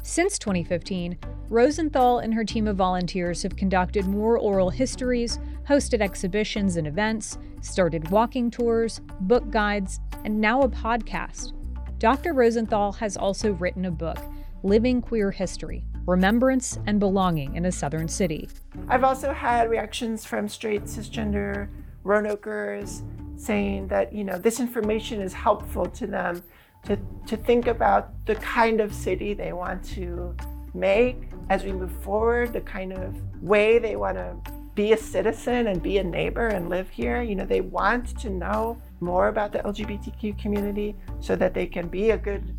Since 0.01 0.39
2015, 0.39 1.17
Rosenthal 1.49 2.19
and 2.19 2.33
her 2.33 2.43
team 2.43 2.67
of 2.67 2.77
volunteers 2.77 3.43
have 3.43 3.55
conducted 3.55 4.07
more 4.07 4.37
oral 4.37 4.69
histories, 4.69 5.39
hosted 5.67 6.01
exhibitions 6.01 6.77
and 6.77 6.87
events, 6.87 7.37
started 7.61 8.09
walking 8.09 8.49
tours, 8.49 9.01
book 9.21 9.49
guides, 9.51 9.99
and 10.25 10.39
now 10.39 10.61
a 10.61 10.69
podcast. 10.69 11.53
Dr. 11.99 12.33
Rosenthal 12.33 12.93
has 12.93 13.17
also 13.17 13.51
written 13.53 13.85
a 13.85 13.91
book, 13.91 14.17
Living 14.63 15.01
Queer 15.01 15.31
History 15.31 15.83
remembrance, 16.09 16.79
and 16.87 16.99
belonging 16.99 17.55
in 17.55 17.65
a 17.65 17.71
southern 17.71 18.07
city. 18.07 18.49
I've 18.87 19.03
also 19.03 19.31
had 19.31 19.69
reactions 19.69 20.25
from 20.25 20.49
straight 20.49 20.85
cisgender 20.85 21.69
Roanokers 22.03 23.03
saying 23.39 23.87
that, 23.89 24.11
you 24.11 24.23
know, 24.23 24.37
this 24.37 24.59
information 24.59 25.21
is 25.21 25.33
helpful 25.33 25.85
to 25.85 26.07
them 26.07 26.43
to, 26.85 26.97
to 27.27 27.37
think 27.37 27.67
about 27.67 28.25
the 28.25 28.35
kind 28.35 28.81
of 28.81 28.93
city 28.93 29.33
they 29.33 29.53
want 29.53 29.83
to 29.83 30.35
make 30.73 31.29
as 31.49 31.63
we 31.63 31.71
move 31.71 31.91
forward, 32.01 32.53
the 32.53 32.61
kind 32.61 32.91
of 32.93 33.15
way 33.41 33.77
they 33.77 33.95
want 33.95 34.17
to 34.17 34.35
be 34.73 34.93
a 34.93 34.97
citizen 34.97 35.67
and 35.67 35.83
be 35.83 35.97
a 35.99 36.03
neighbor 36.03 36.47
and 36.47 36.69
live 36.69 36.89
here. 36.89 37.21
You 37.21 37.35
know, 37.35 37.45
they 37.45 37.61
want 37.61 38.17
to 38.19 38.29
know 38.29 38.81
more 38.99 39.27
about 39.27 39.51
the 39.51 39.59
LGBTQ 39.59 40.39
community 40.39 40.95
so 41.19 41.35
that 41.35 41.53
they 41.53 41.67
can 41.67 41.87
be 41.87 42.11
a 42.11 42.17
good 42.17 42.55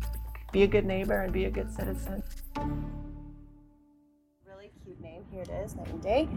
be 0.51 0.63
a 0.63 0.67
good 0.67 0.85
neighbor 0.85 1.21
and 1.21 1.31
be 1.31 1.45
a 1.45 1.51
good 1.51 1.71
citizen 1.73 2.23
Really 4.45 4.71
cute 4.83 4.99
name. 5.01 5.23
here 5.31 5.41
it 5.43 5.49
is, 5.49 5.75
night 5.75 5.87
and 5.87 6.01
day. 6.01 6.27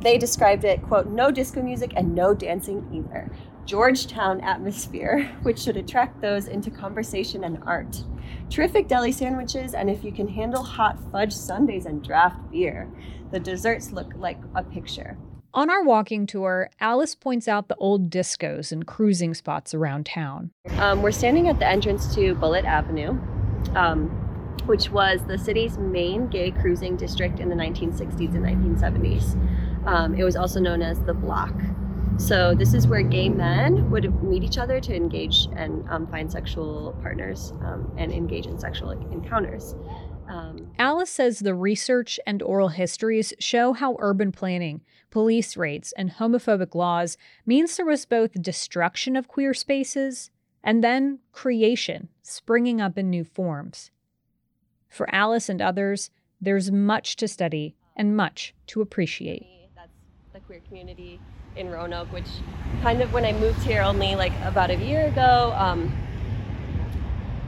They 0.00 0.18
described 0.18 0.64
it, 0.64 0.82
quote, 0.82 1.06
no 1.06 1.30
disco 1.30 1.62
music 1.62 1.92
and 1.96 2.14
no 2.14 2.34
dancing 2.34 2.86
either. 2.92 3.30
Georgetown 3.64 4.40
atmosphere, 4.42 5.24
which 5.42 5.58
should 5.58 5.76
attract 5.76 6.20
those 6.20 6.46
into 6.48 6.70
conversation 6.70 7.44
and 7.44 7.58
art. 7.64 8.02
Terrific 8.50 8.88
deli 8.88 9.12
sandwiches, 9.12 9.74
and 9.74 9.88
if 9.88 10.04
you 10.04 10.12
can 10.12 10.28
handle 10.28 10.62
hot 10.62 10.98
fudge 11.10 11.32
sundaes 11.32 11.86
and 11.86 12.04
draft 12.04 12.50
beer, 12.50 12.88
the 13.32 13.40
desserts 13.40 13.90
look 13.90 14.12
like 14.16 14.38
a 14.54 14.62
picture. 14.62 15.16
On 15.54 15.70
our 15.70 15.82
walking 15.82 16.26
tour, 16.26 16.68
Alice 16.80 17.14
points 17.14 17.48
out 17.48 17.68
the 17.68 17.76
old 17.76 18.10
discos 18.10 18.72
and 18.72 18.86
cruising 18.86 19.32
spots 19.32 19.72
around 19.72 20.04
town. 20.04 20.50
Um, 20.78 21.00
we're 21.00 21.12
standing 21.12 21.48
at 21.48 21.58
the 21.58 21.66
entrance 21.66 22.14
to 22.14 22.34
Bullitt 22.34 22.66
Avenue. 22.66 23.18
Um, 23.74 24.22
which 24.66 24.90
was 24.90 25.22
the 25.26 25.38
city's 25.38 25.78
main 25.78 26.26
gay 26.26 26.50
cruising 26.50 26.96
district 26.96 27.40
in 27.40 27.48
the 27.48 27.54
1960s 27.54 28.34
and 28.34 28.44
1970s. 28.44 29.86
Um, 29.86 30.14
it 30.14 30.24
was 30.24 30.36
also 30.36 30.60
known 30.60 30.82
as 30.82 31.00
the 31.00 31.14
Block. 31.14 31.54
So 32.18 32.54
this 32.54 32.74
is 32.74 32.88
where 32.88 33.02
gay 33.02 33.28
men 33.28 33.90
would 33.90 34.22
meet 34.22 34.42
each 34.42 34.58
other 34.58 34.80
to 34.80 34.96
engage 34.96 35.48
and 35.54 35.84
um, 35.90 36.06
find 36.06 36.30
sexual 36.30 36.96
partners 37.02 37.52
um, 37.62 37.92
and 37.98 38.10
engage 38.10 38.46
in 38.46 38.58
sexual 38.58 38.90
encounters. 38.90 39.74
Um, 40.28 40.72
Alice 40.78 41.10
says 41.10 41.40
the 41.40 41.54
research 41.54 42.18
and 42.26 42.42
oral 42.42 42.68
histories 42.68 43.32
show 43.38 43.74
how 43.74 43.96
urban 44.00 44.32
planning, 44.32 44.80
police 45.10 45.56
raids, 45.56 45.92
and 45.92 46.10
homophobic 46.10 46.74
laws 46.74 47.16
means 47.44 47.76
there 47.76 47.86
was 47.86 48.06
both 48.06 48.42
destruction 48.42 49.14
of 49.14 49.28
queer 49.28 49.54
spaces 49.54 50.30
and 50.66 50.82
then 50.82 51.20
creation, 51.30 52.08
springing 52.22 52.80
up 52.80 52.98
in 52.98 53.08
new 53.08 53.22
forms. 53.22 53.92
For 54.88 55.08
Alice 55.14 55.48
and 55.48 55.62
others, 55.62 56.10
there's 56.40 56.72
much 56.72 57.14
to 57.16 57.28
study 57.28 57.76
and 57.94 58.16
much 58.16 58.52
to 58.66 58.80
appreciate. 58.80 59.46
That's 59.76 59.88
the 60.32 60.40
queer 60.40 60.60
community 60.66 61.20
in 61.54 61.70
Roanoke, 61.70 62.12
which 62.12 62.26
kind 62.82 63.00
of 63.00 63.12
when 63.12 63.24
I 63.24 63.32
moved 63.32 63.60
here 63.60 63.80
only 63.80 64.16
like 64.16 64.32
about 64.44 64.70
a 64.70 64.76
year 64.76 65.06
ago, 65.06 65.54
um, 65.56 65.96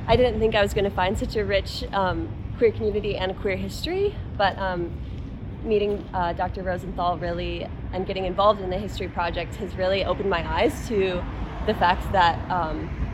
I 0.07 0.15
didn't 0.15 0.39
think 0.39 0.55
I 0.55 0.63
was 0.63 0.73
going 0.73 0.85
to 0.85 0.91
find 0.91 1.19
such 1.19 1.35
a 1.35 1.45
rich 1.45 1.85
um, 1.93 2.29
queer 2.57 2.71
community 2.71 3.17
and 3.17 3.37
queer 3.41 3.57
history, 3.57 4.15
but 4.37 4.57
um, 4.59 4.97
meeting 5.65 6.09
uh, 6.15 6.35
Dr. 6.35 6.63
Rosenthal 6.63 7.19
really 7.19 7.67
and 7.93 8.07
getting 8.07 8.27
involved 8.27 8.61
in 8.61 8.71
the 8.71 8.79
history 8.79 9.09
project 9.09 9.57
has 9.57 9.75
really 9.75 10.05
opened 10.05 10.31
my 10.31 10.49
eyes 10.49 10.87
to 10.87 11.21
the 11.67 11.75
fact 11.75 12.11
that 12.13 12.39
um, 12.51 13.08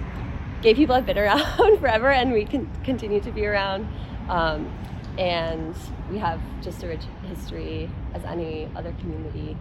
gay 0.64 0.74
people 0.74 0.94
have 0.94 1.04
been 1.04 1.18
around 1.18 1.78
forever 1.78 2.10
and 2.10 2.32
we 2.32 2.44
can 2.44 2.68
continue 2.82 3.20
to 3.20 3.30
be 3.30 3.46
around. 3.46 3.86
Um, 4.28 4.72
and 5.18 5.76
we 6.10 6.18
have 6.18 6.40
just 6.62 6.82
a 6.82 6.88
rich 6.88 7.02
history 7.28 7.88
as 8.14 8.24
any 8.24 8.68
other 8.74 8.92
community. 9.00 9.56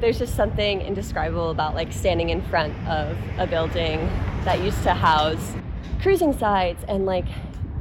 There's 0.00 0.18
just 0.18 0.36
something 0.36 0.82
indescribable 0.82 1.50
about 1.50 1.74
like 1.74 1.90
standing 1.90 2.28
in 2.28 2.42
front 2.42 2.74
of 2.86 3.16
a 3.38 3.46
building 3.46 3.98
that 4.44 4.60
used 4.60 4.82
to 4.82 4.92
house 4.92 5.54
cruising 6.02 6.36
sites 6.36 6.84
and 6.86 7.06
like 7.06 7.26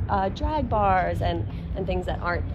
uh, 0.08 0.30
drag 0.30 0.70
bars 0.70 1.22
and, 1.22 1.46
and 1.76 1.86
things 1.86 2.06
that 2.06 2.20
aren't 2.22 2.46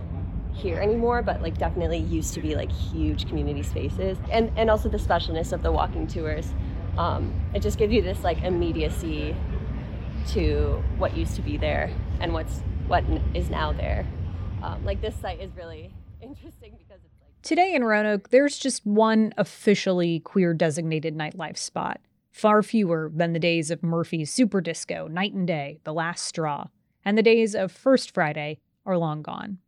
here 0.53 0.81
anymore, 0.81 1.21
but 1.21 1.43
like 1.43 1.59
definitely 1.59 1.99
used 1.99 2.33
to 2.33 2.41
be 2.41 2.55
like 2.55 2.73
huge 2.73 3.29
community 3.29 3.63
spaces. 3.63 4.17
And, 4.31 4.51
and 4.57 4.71
also 4.71 4.89
the 4.89 4.99
specialness 4.99 5.53
of 5.53 5.63
the 5.63 5.71
walking 5.71 6.07
tours. 6.07 6.55
Um, 6.97 7.35
it 7.55 7.61
just 7.61 7.77
gives 7.77 7.93
you 7.93 8.01
this 8.01 8.25
like 8.25 8.43
immediacy 8.43 9.37
to 10.29 10.83
what 10.99 11.17
used 11.17 11.37
to 11.37 11.43
be 11.43 11.57
there 11.57 11.91
and 12.21 12.33
what's 12.33 12.63
what 12.87 13.05
is 13.35 13.51
now 13.51 13.73
there. 13.73 14.07
Um, 14.63 14.85
like 14.85 15.01
this 15.01 15.15
site 15.17 15.41
is 15.41 15.51
really 15.57 15.93
interesting 16.21 16.75
because 16.79 17.01
it's 17.05 17.21
like 17.21 17.31
today 17.43 17.75
in 17.75 17.85
Roanoke, 17.85 18.31
there's 18.31 18.59
just 18.59 18.85
one 18.87 19.33
officially 19.37 20.21
queer 20.21 20.55
designated 20.55 21.17
nightlife 21.17 21.57
spot. 21.57 22.01
Far 22.31 22.63
fewer 22.63 23.11
than 23.15 23.33
the 23.33 23.39
days 23.39 23.71
of 23.71 23.83
Murphy's 23.83 24.31
Super 24.31 24.61
Disco, 24.61 25.09
Night 25.09 25.33
and 25.33 25.47
Day, 25.47 25.79
The 25.85 25.95
Last 25.95 26.27
Straw, 26.27 26.67
and 27.03 27.17
the 27.17 27.23
days 27.23 27.55
of 27.55 27.73
First 27.73 28.13
Friday 28.13 28.59
are 28.85 28.99
long 28.99 29.23
gone. 29.23 29.59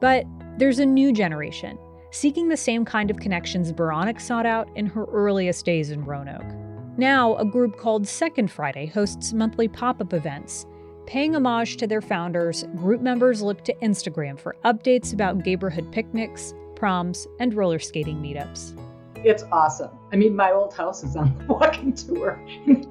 But 0.00 0.24
there's 0.60 0.78
a 0.78 0.84
new 0.84 1.10
generation 1.10 1.78
seeking 2.10 2.48
the 2.48 2.56
same 2.56 2.84
kind 2.84 3.10
of 3.10 3.16
connections 3.16 3.72
Beranek 3.72 4.20
sought 4.20 4.44
out 4.44 4.68
in 4.76 4.84
her 4.84 5.06
earliest 5.06 5.64
days 5.64 5.90
in 5.90 6.04
Roanoke. 6.04 6.54
Now, 6.98 7.34
a 7.36 7.46
group 7.46 7.78
called 7.78 8.06
Second 8.06 8.50
Friday 8.50 8.84
hosts 8.84 9.32
monthly 9.32 9.68
pop 9.68 10.02
up 10.02 10.12
events. 10.12 10.66
Paying 11.06 11.34
homage 11.34 11.78
to 11.78 11.86
their 11.86 12.02
founders, 12.02 12.64
group 12.76 13.00
members 13.00 13.40
look 13.40 13.64
to 13.64 13.74
Instagram 13.76 14.38
for 14.38 14.54
updates 14.66 15.14
about 15.14 15.46
neighborhood 15.46 15.90
picnics, 15.92 16.52
proms, 16.76 17.26
and 17.38 17.54
roller 17.54 17.78
skating 17.78 18.20
meetups. 18.20 18.78
It's 19.24 19.44
awesome. 19.52 19.90
I 20.12 20.16
mean, 20.16 20.36
my 20.36 20.50
old 20.50 20.74
house 20.74 21.02
is 21.02 21.16
on 21.16 21.38
the 21.38 21.44
walking 21.54 21.94
tour. 21.94 22.38
and 22.66 22.86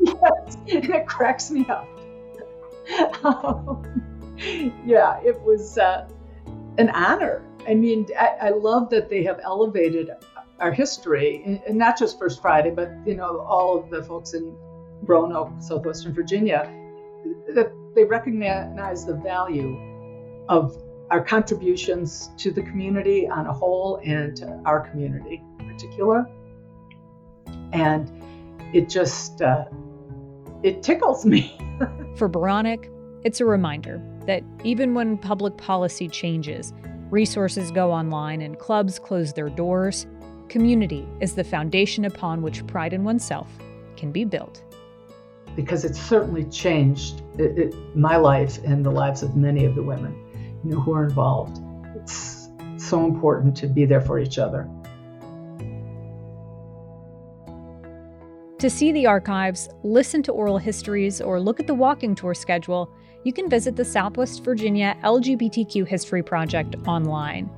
it 0.66 1.06
cracks 1.06 1.50
me 1.50 1.66
up. 1.68 1.86
Um, 3.24 4.04
yeah, 4.84 5.20
it 5.24 5.40
was 5.40 5.78
uh, 5.78 6.08
an 6.78 6.90
honor. 6.90 7.42
I 7.68 7.74
mean, 7.74 8.06
I, 8.18 8.48
I, 8.48 8.50
love 8.50 8.90
that 8.90 9.08
they 9.08 9.22
have 9.24 9.40
elevated 9.42 10.10
our 10.60 10.72
history, 10.72 11.62
and 11.66 11.76
not 11.76 11.98
just 11.98 12.18
First 12.18 12.42
Friday, 12.42 12.70
but 12.70 12.90
you 13.06 13.14
know, 13.14 13.40
all 13.40 13.78
of 13.78 13.90
the 13.90 14.02
folks 14.02 14.34
in 14.34 14.54
Roanoke, 15.02 15.52
Southwestern 15.60 16.14
Virginia, 16.14 16.70
that 17.54 17.72
they 17.94 18.04
recognize 18.04 19.04
the 19.04 19.14
value 19.14 19.78
of 20.48 20.76
our 21.10 21.22
contributions 21.22 22.30
to 22.38 22.50
the 22.50 22.62
community 22.62 23.28
on 23.28 23.46
a 23.46 23.52
whole 23.52 24.00
and 24.04 24.36
to 24.36 24.46
our 24.64 24.88
community 24.90 25.42
in 25.60 25.68
particular. 25.68 26.26
And 27.72 28.10
it 28.72 28.88
just 28.88 29.42
uh, 29.42 29.66
it 30.62 30.82
tickles 30.82 31.24
me. 31.24 31.56
For 32.16 32.28
Beranek, 32.28 32.90
it's 33.24 33.40
a 33.40 33.44
reminder 33.44 34.02
that 34.26 34.42
even 34.62 34.94
when 34.94 35.18
public 35.18 35.56
policy 35.56 36.08
changes, 36.08 36.72
resources 37.10 37.70
go 37.70 37.92
online 37.92 38.42
and 38.42 38.58
clubs 38.58 38.98
close 38.98 39.32
their 39.32 39.48
doors, 39.48 40.06
community 40.48 41.06
is 41.20 41.34
the 41.34 41.44
foundation 41.44 42.04
upon 42.04 42.42
which 42.42 42.66
pride 42.66 42.92
in 42.92 43.04
oneself 43.04 43.48
can 43.96 44.12
be 44.12 44.24
built. 44.24 44.62
Because 45.56 45.84
it's 45.84 46.00
certainly 46.00 46.44
changed 46.44 47.22
it, 47.38 47.58
it, 47.58 47.96
my 47.96 48.16
life 48.16 48.58
and 48.64 48.84
the 48.84 48.90
lives 48.90 49.22
of 49.22 49.36
many 49.36 49.64
of 49.64 49.74
the 49.74 49.82
women 49.82 50.14
you 50.64 50.72
know, 50.72 50.80
who 50.80 50.94
are 50.94 51.04
involved. 51.04 51.60
It's 51.94 52.48
so 52.76 53.04
important 53.04 53.56
to 53.58 53.66
be 53.66 53.84
there 53.84 54.00
for 54.00 54.18
each 54.18 54.38
other. 54.38 54.68
To 58.58 58.70
see 58.70 58.92
the 58.92 59.06
archives, 59.06 59.68
listen 59.82 60.22
to 60.22 60.32
oral 60.32 60.58
histories, 60.58 61.20
or 61.20 61.38
look 61.38 61.60
at 61.60 61.66
the 61.66 61.74
walking 61.74 62.14
tour 62.14 62.32
schedule, 62.32 62.90
you 63.24 63.32
can 63.32 63.48
visit 63.48 63.74
the 63.74 63.84
Southwest 63.84 64.44
Virginia 64.44 64.96
LGBTQ 65.02 65.88
History 65.88 66.22
Project 66.22 66.76
online. 66.86 67.50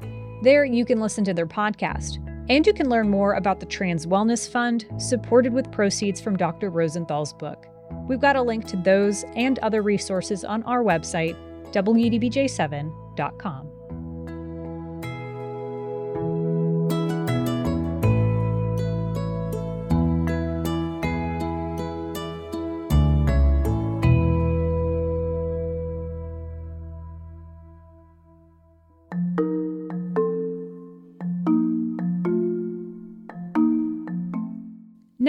There, 0.42 0.64
you 0.64 0.84
can 0.84 1.00
listen 1.00 1.24
to 1.24 1.34
their 1.34 1.46
podcast, 1.46 2.18
and 2.48 2.66
you 2.66 2.72
can 2.72 2.88
learn 2.88 3.08
more 3.08 3.34
about 3.34 3.58
the 3.58 3.66
Trans 3.66 4.06
Wellness 4.06 4.48
Fund, 4.48 4.86
supported 4.98 5.52
with 5.52 5.72
proceeds 5.72 6.20
from 6.20 6.36
Dr. 6.36 6.70
Rosenthal's 6.70 7.32
book. 7.32 7.66
We've 8.06 8.20
got 8.20 8.36
a 8.36 8.42
link 8.42 8.66
to 8.66 8.76
those 8.76 9.24
and 9.34 9.58
other 9.58 9.82
resources 9.82 10.44
on 10.44 10.62
our 10.62 10.84
website, 10.84 11.36
WDBJ7.com. 11.72 13.75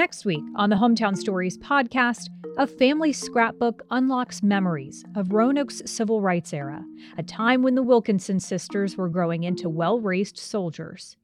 Next 0.08 0.24
week 0.24 0.46
on 0.56 0.70
the 0.70 0.78
Hometown 0.78 1.17
Stories 1.17 1.58
podcast, 1.58 2.30
a 2.58 2.65
family 2.65 3.12
scrapbook 3.12 3.84
unlocks 3.91 4.41
memories 4.41 5.04
of 5.17 5.34
Roanoke's 5.34 5.82
civil 5.86 6.22
rights 6.22 6.54
era, 6.54 6.82
a 7.17 7.24
time 7.24 7.62
when 7.62 7.76
the 7.76 7.84
Wilkinson 7.84 8.39
sisters 8.39 8.96
were 8.96 9.10
growing 9.10 9.43
into 9.43 9.67
well 9.67 10.00
raised 10.00 10.38
soldiers. 10.38 11.17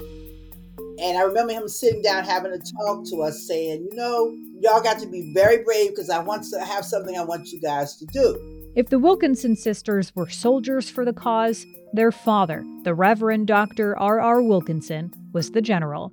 And 0.00 1.18
I 1.18 1.20
remember 1.20 1.52
him 1.52 1.68
sitting 1.68 2.00
down 2.00 2.24
having 2.24 2.52
a 2.52 2.56
talk 2.56 3.04
to 3.10 3.20
us 3.20 3.46
saying, 3.46 3.88
you 3.90 3.94
know, 3.94 4.34
y'all 4.58 4.82
got 4.82 4.98
to 5.00 5.06
be 5.06 5.30
very 5.34 5.62
brave 5.62 5.90
because 5.90 6.08
I 6.08 6.20
want 6.20 6.44
to 6.44 6.64
have 6.64 6.86
something 6.86 7.18
I 7.18 7.24
want 7.24 7.52
you 7.52 7.60
guys 7.60 7.98
to 7.98 8.06
do. 8.06 8.72
If 8.74 8.88
the 8.88 8.98
Wilkinson 8.98 9.54
sisters 9.54 10.16
were 10.16 10.30
soldiers 10.30 10.88
for 10.88 11.04
the 11.04 11.12
cause, 11.12 11.66
their 11.92 12.10
father, 12.10 12.64
the 12.84 12.94
Reverend 12.94 13.48
Dr. 13.48 13.98
R. 13.98 14.18
R. 14.18 14.40
Wilkinson, 14.40 15.12
was 15.34 15.50
the 15.50 15.60
general. 15.60 16.10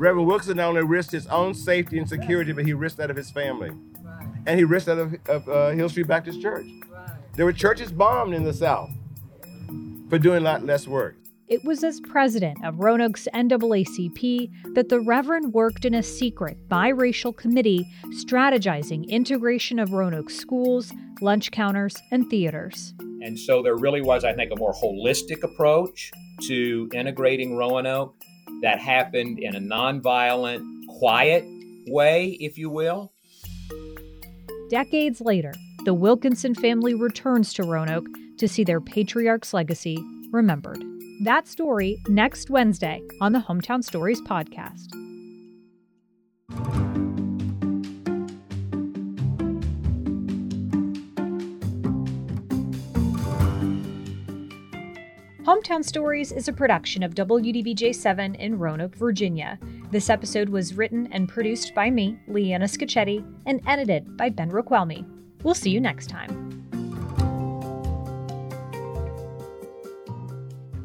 Reverend 0.00 0.28
Wilkinson 0.28 0.56
not 0.56 0.68
only 0.68 0.82
risked 0.82 1.12
his 1.12 1.26
own 1.26 1.52
safety 1.52 1.98
and 1.98 2.08
security, 2.08 2.52
but 2.52 2.64
he 2.64 2.72
risked 2.72 2.96
that 2.96 3.10
of 3.10 3.16
his 3.16 3.30
family. 3.30 3.70
Right. 4.00 4.26
And 4.46 4.58
he 4.58 4.64
risked 4.64 4.86
that 4.86 4.96
of, 4.96 5.14
of 5.28 5.46
uh, 5.46 5.68
Hill 5.70 5.90
Street 5.90 6.06
Baptist 6.06 6.40
Church. 6.40 6.64
Right. 6.90 7.10
There 7.36 7.44
were 7.44 7.52
churches 7.52 7.92
bombed 7.92 8.32
in 8.32 8.42
the 8.42 8.54
South 8.54 8.88
for 10.08 10.18
doing 10.18 10.38
a 10.38 10.40
lot 10.40 10.64
less 10.64 10.88
work. 10.88 11.16
It 11.48 11.62
was 11.66 11.84
as 11.84 12.00
president 12.00 12.64
of 12.64 12.80
Roanoke's 12.80 13.28
NAACP 13.34 14.74
that 14.74 14.88
the 14.88 15.00
Reverend 15.00 15.52
worked 15.52 15.84
in 15.84 15.92
a 15.92 16.02
secret 16.02 16.56
biracial 16.70 17.36
committee 17.36 17.86
strategizing 18.24 19.06
integration 19.08 19.78
of 19.78 19.92
Roanoke 19.92 20.30
schools, 20.30 20.94
lunch 21.20 21.50
counters, 21.50 21.94
and 22.10 22.30
theaters. 22.30 22.94
And 23.20 23.38
so 23.38 23.62
there 23.62 23.76
really 23.76 24.00
was, 24.00 24.24
I 24.24 24.32
think, 24.32 24.50
a 24.50 24.56
more 24.56 24.72
holistic 24.72 25.42
approach 25.42 26.10
to 26.46 26.88
integrating 26.94 27.54
Roanoke 27.54 28.14
that 28.62 28.78
happened 28.78 29.38
in 29.38 29.54
a 29.56 29.60
nonviolent, 29.60 30.64
quiet 30.98 31.44
way, 31.86 32.36
if 32.40 32.58
you 32.58 32.70
will. 32.70 33.12
Decades 34.70 35.20
later, 35.20 35.52
the 35.84 35.94
Wilkinson 35.94 36.54
family 36.54 36.94
returns 36.94 37.52
to 37.54 37.62
Roanoke 37.62 38.06
to 38.38 38.46
see 38.46 38.64
their 38.64 38.80
patriarch's 38.80 39.52
legacy 39.52 39.98
remembered. 40.30 40.82
That 41.24 41.48
story 41.48 41.98
next 42.08 42.50
Wednesday 42.50 43.02
on 43.20 43.32
the 43.32 43.40
Hometown 43.40 43.84
Stories 43.84 44.20
podcast. 44.22 44.88
Hometown 55.50 55.84
Stories 55.84 56.30
is 56.30 56.46
a 56.46 56.52
production 56.52 57.02
of 57.02 57.16
WDBJ7 57.16 58.36
in 58.36 58.56
Roanoke, 58.56 58.94
Virginia. 58.94 59.58
This 59.90 60.08
episode 60.08 60.48
was 60.48 60.74
written 60.74 61.08
and 61.10 61.28
produced 61.28 61.74
by 61.74 61.90
me, 61.90 62.20
Leanna 62.28 62.66
Scacchetti, 62.66 63.24
and 63.46 63.60
edited 63.66 64.16
by 64.16 64.28
Ben 64.28 64.52
Roquelmi. 64.52 65.04
We'll 65.42 65.54
see 65.54 65.70
you 65.70 65.80
next 65.80 66.06
time. 66.06 66.30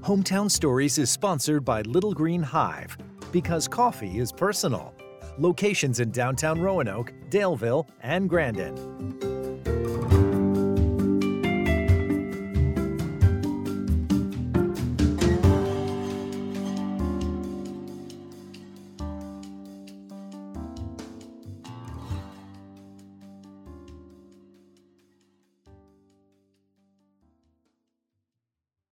Hometown 0.02 0.50
Stories 0.50 0.98
is 0.98 1.12
sponsored 1.12 1.64
by 1.64 1.84
Little 1.84 2.16
Green 2.16 2.42
Hive 2.42 2.98
because 3.32 3.68
coffee 3.68 4.18
is 4.18 4.32
personal. 4.32 4.96
Locations 5.38 6.00
in 6.00 6.10
downtown 6.10 6.60
Roanoke, 6.60 7.14
Daleville, 7.30 7.88
and 8.02 8.28
Grandin. 8.28 9.35